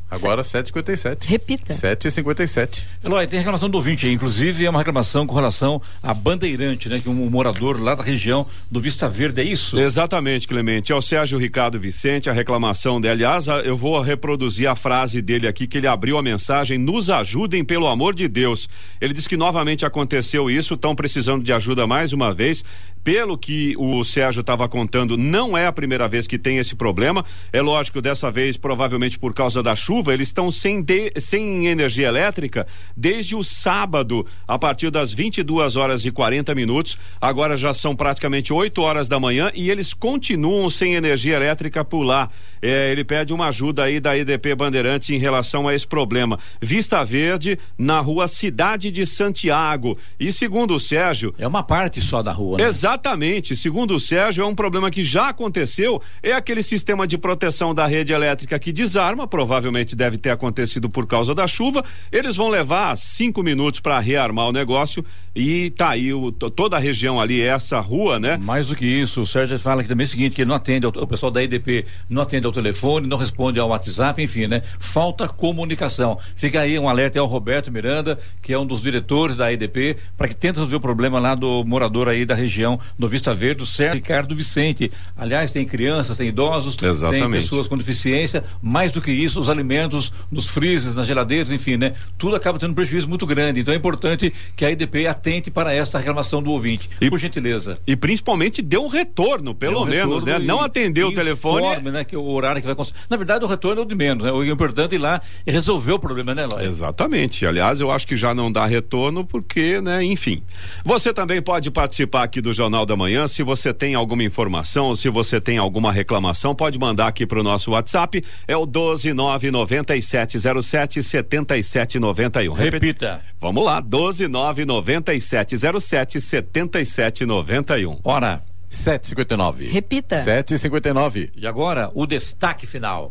Agora 0.10 0.42
7h57. 0.42 1.26
Repita. 1.26 1.74
7h57. 1.74 2.84
Eloy, 3.04 3.28
tem 3.28 3.38
reclamação 3.40 3.70
do 3.70 3.76
ouvinte 3.76 4.08
aí, 4.08 4.14
inclusive 4.14 4.66
é 4.66 4.70
uma 4.70 4.80
reclamação 4.80 5.28
com 5.28 5.36
relação 5.36 5.82
a 6.02 6.14
Bandeirante, 6.14 6.90
né? 6.90 7.00
Que 7.00 7.10
um 7.10 7.30
morador 7.30 7.80
lá 7.80 7.94
da 7.94 8.04
região 8.04 8.46
do 8.72 8.80
Vista 8.80 9.08
Verde, 9.08 9.42
é 9.42 9.44
isso? 9.44 9.80
Exatamente, 9.80 10.48
Clemente. 10.48 10.92
É 10.92 10.96
o 10.96 11.02
Sérgio 11.02 11.38
Ricardo 11.38 11.80
Vicente, 11.80 12.30
a 12.30 12.34
reclamação 12.34 13.00
dele. 13.00 13.24
Aliás, 13.26 13.48
eu 13.64 13.78
vou 13.78 14.00
reproduzir 14.02 14.68
a 14.68 14.76
frase 14.76 15.22
dele 15.22 15.48
aqui, 15.48 15.68
que 15.68 15.78
ele 15.78 15.88
abriu 15.88 16.18
a 16.18 16.24
mensagem: 16.24 16.78
nos 16.78 17.10
ajudem, 17.10 17.64
pelo 17.64 17.88
amor 17.88 18.16
de 18.16 18.28
Deus. 18.28 18.68
Ele 19.00 19.14
disse 19.14 19.30
que 19.30 19.38
novamente 19.38 19.86
aconteceu 19.86 20.50
isso, 20.50 20.74
estão 20.74 20.96
precisando 20.96 21.44
de 21.44 21.54
ajuda 21.54 21.86
mais 21.86 22.14
uma 22.14 22.34
vez. 22.34 22.64
Pelo 23.04 23.38
que 23.38 23.76
o 23.78 24.04
Sérgio 24.04 24.42
estava 24.42 24.68
contando, 24.68 25.18
não 25.18 25.58
é 25.58 25.66
a 25.66 25.72
primeira 25.72 26.08
vez 26.08 26.28
que 26.28 26.38
tem 26.38 26.58
esse 26.58 26.76
problema. 26.76 27.26
É 27.52 27.62
lógico, 27.62 28.02
dessa 28.02 28.30
vez, 28.32 28.58
provavelmente 28.58 29.18
por 29.18 29.34
causa 29.34 29.64
da 29.64 29.76
chuva, 29.76 30.14
eles 30.14 30.28
estão 30.28 30.52
sem, 30.52 30.82
de- 30.82 31.12
sem 31.18 31.68
energia 31.68 32.08
elétrica 32.08 32.68
desde 32.96 33.36
o 33.36 33.44
sábado, 33.44 34.26
a 34.48 34.60
partir 34.60 34.90
das 34.92 35.14
22 35.14 35.76
horas 35.76 36.06
e 36.06 36.12
40 36.12 36.54
minutos. 36.54 36.98
Agora 37.20 37.58
já 37.58 37.74
são 37.74 37.96
praticamente 37.96 38.52
8 38.54 38.82
horas 38.82 39.08
da 39.08 39.20
manhã 39.20 39.52
e 39.56 39.70
eles 39.72 39.94
continuam 39.94 40.70
sem 40.70 40.96
energia 40.96 41.36
elétrica 41.36 41.84
por 41.86 42.04
lá. 42.04 42.30
É, 42.62 42.92
ele 42.92 43.04
pede 43.06 43.32
uma 43.34 43.48
ajuda 43.48 43.84
aí 43.84 44.00
da 44.00 44.18
EDP 44.18 44.54
Bandeirantes 44.56 45.10
em 45.10 45.18
relação 45.18 45.68
a 45.68 45.74
esse 45.74 45.88
problema. 45.88 46.38
Vista 46.62 47.04
Verde, 47.06 47.58
na 47.78 48.00
rua 48.02 48.28
Cidade 48.28 48.92
de 48.92 49.06
Santiago. 49.06 49.98
E 50.20 50.32
segundo 50.32 50.76
o 50.76 50.80
Sérgio. 50.80 51.34
É 51.38 51.48
uma 51.48 51.64
parte 51.64 52.02
só 52.02 52.22
da 52.22 52.32
rua, 52.32 52.58
né? 52.58 52.66
Exatamente. 52.94 53.56
Segundo 53.56 53.96
o 53.96 54.00
Sérgio, 54.00 54.44
é 54.44 54.48
um 54.48 54.56
problema 54.56 54.90
que 54.90 55.04
já 55.04 55.30
aconteceu. 55.30 56.02
É 56.24 56.34
aquele 56.34 56.64
sistema 56.64 57.06
de 57.06 57.20
proteção 57.20 57.72
da 57.74 57.86
rede 57.86 58.12
elétrica 58.12 58.58
que 58.58 58.72
desarma, 58.74 59.28
provavelmente 59.28 59.96
deve 59.96 60.18
ter 60.18 60.32
acontecido 60.32 60.90
por 60.90 61.06
causa 61.06 61.36
da 61.36 61.48
chuva. 61.48 61.84
Eles 62.12 62.36
vão 62.36 62.50
levar 62.50 62.98
cinco 62.98 63.44
minutos 63.44 63.80
para 63.80 64.00
rearmar 64.00 64.48
o 64.48 64.52
negócio 64.52 65.06
e 65.36 65.70
tá 65.72 65.90
aí 65.92 66.12
o, 66.12 66.32
to- 66.32 66.50
toda 66.50 66.78
a 66.78 66.80
região 66.80 67.22
ali, 67.22 67.40
essa 67.42 67.80
rua, 67.80 68.20
né? 68.20 68.38
Mais 68.38 68.70
do 68.70 68.76
que 68.76 68.86
isso, 68.88 69.22
o 69.22 69.28
Sérgio 69.28 69.60
fala 69.60 69.84
que 69.84 69.88
também 69.90 70.04
o 70.04 70.08
seguinte, 70.08 70.36
que 70.36 70.42
ele 70.42 70.50
não 70.50 70.56
atende, 70.56 70.86
ao- 70.88 70.92
o 70.92 71.06
pessoal 71.08 71.32
da 71.32 71.44
EDP 71.44 71.86
não 72.10 72.24
atende 72.24 72.48
ao 72.48 72.52
telefone, 72.52 73.06
não 73.08 73.18
responde 73.18 73.60
ao 73.60 73.70
WhatsApp, 73.70 74.22
enfim, 74.22 74.48
né? 74.48 74.64
Falta 74.80 75.28
comunicação. 75.28 76.18
Fica 76.36 76.62
aí 76.62 76.78
um 76.80 76.90
alerta 76.90 77.20
ao 77.20 77.28
Roberto 77.28 77.72
Miranda, 77.72 78.18
que 78.42 78.52
é 78.52 78.58
um 78.58 78.66
dos 78.66 78.82
diretores 78.82 79.36
da 79.36 79.54
EDP, 79.54 79.98
para 80.18 80.28
que 80.28 80.36
tente 80.36 80.56
resolver 80.56 80.78
o 80.78 80.82
problema 80.82 81.20
lá 81.20 81.36
do 81.36 81.64
morador 81.64 82.10
aí 82.10 82.26
da 82.26 82.34
região 82.34 82.79
do 82.98 83.08
Vista 83.08 83.34
Verde, 83.34 83.64
o 83.64 83.66
Sérgio 83.66 83.96
Ricardo 83.96 84.36
Vicente. 84.36 84.92
Aliás, 85.18 85.52
tem 85.52 85.66
crianças, 85.66 86.18
tem 86.18 86.28
idosos, 86.30 86.76
tem 86.76 86.90
Exatamente. 86.90 87.44
pessoas 87.44 87.68
com 87.68 87.76
deficiência, 87.78 88.44
mais 88.62 88.92
do 88.92 89.02
que 89.02 89.12
isso, 89.12 89.40
os 89.40 89.50
alimentos 89.50 90.12
nos 90.32 90.48
freezers, 90.48 90.96
nas 90.96 91.08
geladeiras, 91.08 91.52
enfim, 91.52 91.78
né? 91.78 91.94
Tudo 92.18 92.36
acaba 92.36 92.58
tendo 92.60 92.72
um 92.72 92.76
prejuízo 92.76 93.08
muito 93.08 93.26
grande. 93.26 93.60
Então 93.62 93.74
é 93.74 93.78
importante 93.78 94.34
que 94.56 94.66
a 94.66 94.72
EDP 94.72 95.08
atente 95.08 95.50
para 95.52 95.74
esta 95.74 95.98
reclamação 95.98 96.42
do 96.42 96.52
ouvinte. 96.52 96.90
Por 97.10 97.18
gentileza. 97.20 97.80
E 97.88 97.96
principalmente 97.96 98.62
deu 98.62 98.84
um 98.84 98.88
retorno, 98.88 99.54
pelo 99.56 99.82
um 99.82 99.86
menos, 99.86 100.24
retorno 100.24 100.40
né? 100.40 100.46
e- 100.46 100.48
Não 100.48 100.62
atendeu 100.62 101.08
o 101.08 101.12
e 101.12 101.16
telefone. 101.16 101.66
Informe, 101.66 101.92
né, 101.92 102.04
que 102.04 102.16
o 102.16 102.24
horário 102.30 102.62
que 102.62 102.68
vai 102.68 102.76
cons- 102.76 102.94
Na 103.10 103.18
verdade, 103.18 103.44
o 103.44 103.48
retorno 103.48 103.82
é 103.82 103.84
o 103.84 103.88
de 103.88 103.96
menos, 103.96 104.24
né? 104.24 104.32
O 104.32 104.44
importante 104.44 104.94
é 104.94 104.96
ir 104.96 105.00
lá 105.00 105.22
e 105.46 105.52
resolver 105.52 105.94
o 105.94 106.00
problema, 106.00 106.36
né, 106.36 106.44
Eloy? 106.44 106.64
Exatamente. 106.66 107.46
Aliás, 107.46 107.80
eu 107.82 107.90
acho 107.92 108.06
que 108.06 108.16
já 108.16 108.34
não 108.36 108.52
dá 108.52 108.66
retorno 108.66 109.26
porque, 109.26 109.82
né, 109.82 110.04
enfim. 110.04 110.42
Você 110.86 111.12
também 111.14 111.42
pode 111.42 111.72
participar 111.72 112.24
aqui 112.24 112.40
do 112.42 112.54
Jornal 112.54 112.69
da 112.70 112.96
Manhã. 112.96 113.28
Se 113.28 113.44
você 113.44 113.74
tem 113.74 113.96
alguma 113.96 114.24
informação, 114.24 114.96
se 114.96 115.10
você 115.10 115.42
tem 115.42 115.58
alguma 115.58 115.92
reclamação, 115.92 116.56
pode 116.56 116.80
mandar 116.80 117.08
aqui 117.08 117.26
para 117.26 117.40
o 117.40 117.44
nosso 117.44 117.72
WhatsApp. 117.72 118.24
É 118.48 118.56
o 118.56 118.68
1299707 118.68 121.02
7791. 121.02 122.54
Repita. 122.54 123.22
Vamos 123.40 123.66
lá, 123.66 123.82
1299707 123.82 126.20
7791. 126.20 128.00
Hora. 128.04 128.44
7h59. 128.72 129.72
Repita. 129.72 130.24
7h59. 130.24 131.32
E 131.36 131.48
agora, 131.48 131.90
o 131.96 132.06
destaque 132.06 132.68
final. 132.68 133.10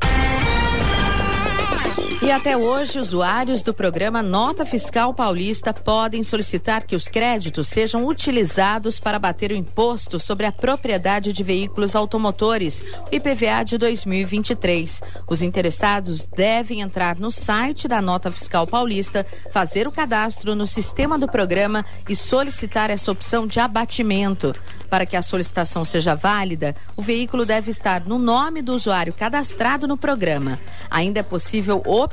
E 2.20 2.32
até 2.32 2.56
hoje, 2.56 2.98
usuários 2.98 3.62
do 3.62 3.72
programa 3.72 4.24
Nota 4.24 4.66
Fiscal 4.66 5.14
Paulista 5.14 5.72
podem 5.72 6.24
solicitar 6.24 6.84
que 6.84 6.96
os 6.96 7.06
créditos 7.06 7.68
sejam 7.68 8.04
utilizados 8.04 8.98
para 8.98 9.20
bater 9.20 9.52
o 9.52 9.54
imposto 9.54 10.18
sobre 10.18 10.44
a 10.44 10.50
propriedade 10.50 11.32
de 11.32 11.44
veículos 11.44 11.94
automotores, 11.94 12.82
IPVA 13.12 13.62
de 13.64 13.78
2023. 13.78 15.00
Os 15.28 15.42
interessados 15.42 16.26
devem 16.26 16.80
entrar 16.80 17.16
no 17.16 17.30
site 17.30 17.86
da 17.86 18.02
Nota 18.02 18.32
Fiscal 18.32 18.66
Paulista, 18.66 19.24
fazer 19.52 19.86
o 19.86 19.92
cadastro 19.92 20.56
no 20.56 20.66
sistema 20.66 21.16
do 21.16 21.28
programa 21.28 21.84
e 22.08 22.16
solicitar 22.16 22.90
essa 22.90 23.12
opção 23.12 23.46
de 23.46 23.60
abatimento. 23.60 24.52
Para 24.90 25.06
que 25.06 25.16
a 25.16 25.22
solicitação 25.22 25.84
seja 25.84 26.16
válida, 26.16 26.74
o 26.96 27.02
veículo 27.02 27.44
deve 27.44 27.70
estar 27.70 28.06
no 28.06 28.18
nome 28.18 28.60
do 28.60 28.74
usuário 28.74 29.12
cadastrado 29.12 29.86
no 29.86 29.98
programa. 29.98 30.58
Ainda 30.90 31.20
é 31.20 31.22
possível 31.22 31.82
optar 31.86 32.07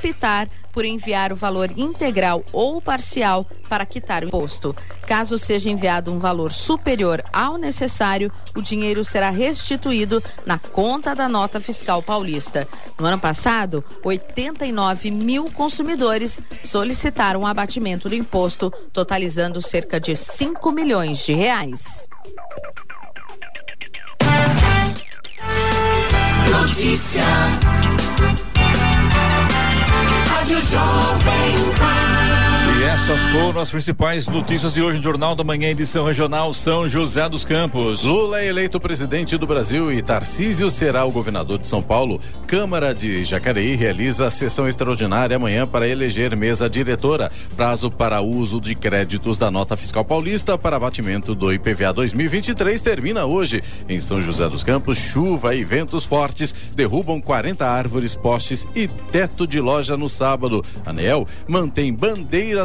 por 0.72 0.84
enviar 0.84 1.32
o 1.32 1.36
valor 1.36 1.70
integral 1.76 2.44
ou 2.52 2.80
parcial 2.82 3.46
para 3.68 3.86
quitar 3.86 4.22
o 4.22 4.26
imposto. 4.26 4.76
Caso 5.06 5.38
seja 5.38 5.70
enviado 5.70 6.12
um 6.12 6.18
valor 6.18 6.52
superior 6.52 7.22
ao 7.32 7.56
necessário, 7.56 8.30
o 8.54 8.60
dinheiro 8.60 9.04
será 9.04 9.30
restituído 9.30 10.22
na 10.44 10.58
conta 10.58 11.14
da 11.14 11.28
nota 11.28 11.60
fiscal 11.60 12.02
paulista. 12.02 12.68
No 12.98 13.06
ano 13.06 13.18
passado, 13.18 13.84
89 14.04 15.10
mil 15.10 15.50
consumidores 15.50 16.40
solicitaram 16.62 17.40
o 17.40 17.46
abatimento 17.46 18.08
do 18.08 18.14
imposto, 18.14 18.70
totalizando 18.92 19.62
cerca 19.62 19.98
de 19.98 20.14
5 20.14 20.70
milhões 20.72 21.24
de 21.24 21.32
reais. 21.32 22.06
Notícia. 26.50 27.95
Rádio 30.46 30.60
Jovem 30.60 31.74
Pan. 31.76 32.15
Essas 32.86 33.18
foram 33.32 33.60
as 33.60 33.68
principais 33.68 34.28
notícias 34.28 34.72
de 34.72 34.80
hoje 34.80 34.98
no 34.98 35.02
Jornal 35.02 35.34
da 35.34 35.42
Manhã, 35.42 35.70
edição 35.70 36.06
regional 36.06 36.52
São 36.52 36.86
José 36.86 37.28
dos 37.28 37.44
Campos. 37.44 38.04
Lula 38.04 38.40
é 38.40 38.46
eleito 38.46 38.78
presidente 38.78 39.36
do 39.36 39.44
Brasil 39.44 39.92
e 39.92 40.00
Tarcísio 40.00 40.70
será 40.70 41.04
o 41.04 41.10
governador 41.10 41.58
de 41.58 41.66
São 41.66 41.82
Paulo. 41.82 42.20
Câmara 42.46 42.94
de 42.94 43.24
Jacareí 43.24 43.74
realiza 43.74 44.30
sessão 44.30 44.68
extraordinária 44.68 45.34
amanhã 45.34 45.66
para 45.66 45.88
eleger 45.88 46.36
mesa 46.36 46.70
diretora. 46.70 47.28
Prazo 47.56 47.90
para 47.90 48.20
uso 48.20 48.60
de 48.60 48.76
créditos 48.76 49.36
da 49.36 49.50
nota 49.50 49.76
fiscal 49.76 50.04
paulista 50.04 50.56
para 50.56 50.76
abatimento 50.76 51.34
do 51.34 51.52
IPVA 51.52 51.92
2023 51.92 52.80
termina 52.80 53.24
hoje. 53.24 53.64
Em 53.88 53.98
São 53.98 54.22
José 54.22 54.48
dos 54.48 54.62
Campos, 54.62 54.96
chuva 54.96 55.56
e 55.56 55.64
ventos 55.64 56.04
fortes 56.04 56.54
derrubam 56.76 57.20
40 57.20 57.66
árvores, 57.66 58.14
postes 58.14 58.64
e 58.76 58.86
teto 58.86 59.44
de 59.44 59.60
loja 59.60 59.96
no 59.96 60.08
sábado. 60.08 60.64
Anel 60.84 61.26
mantém 61.48 61.92
bandeira 61.92 62.64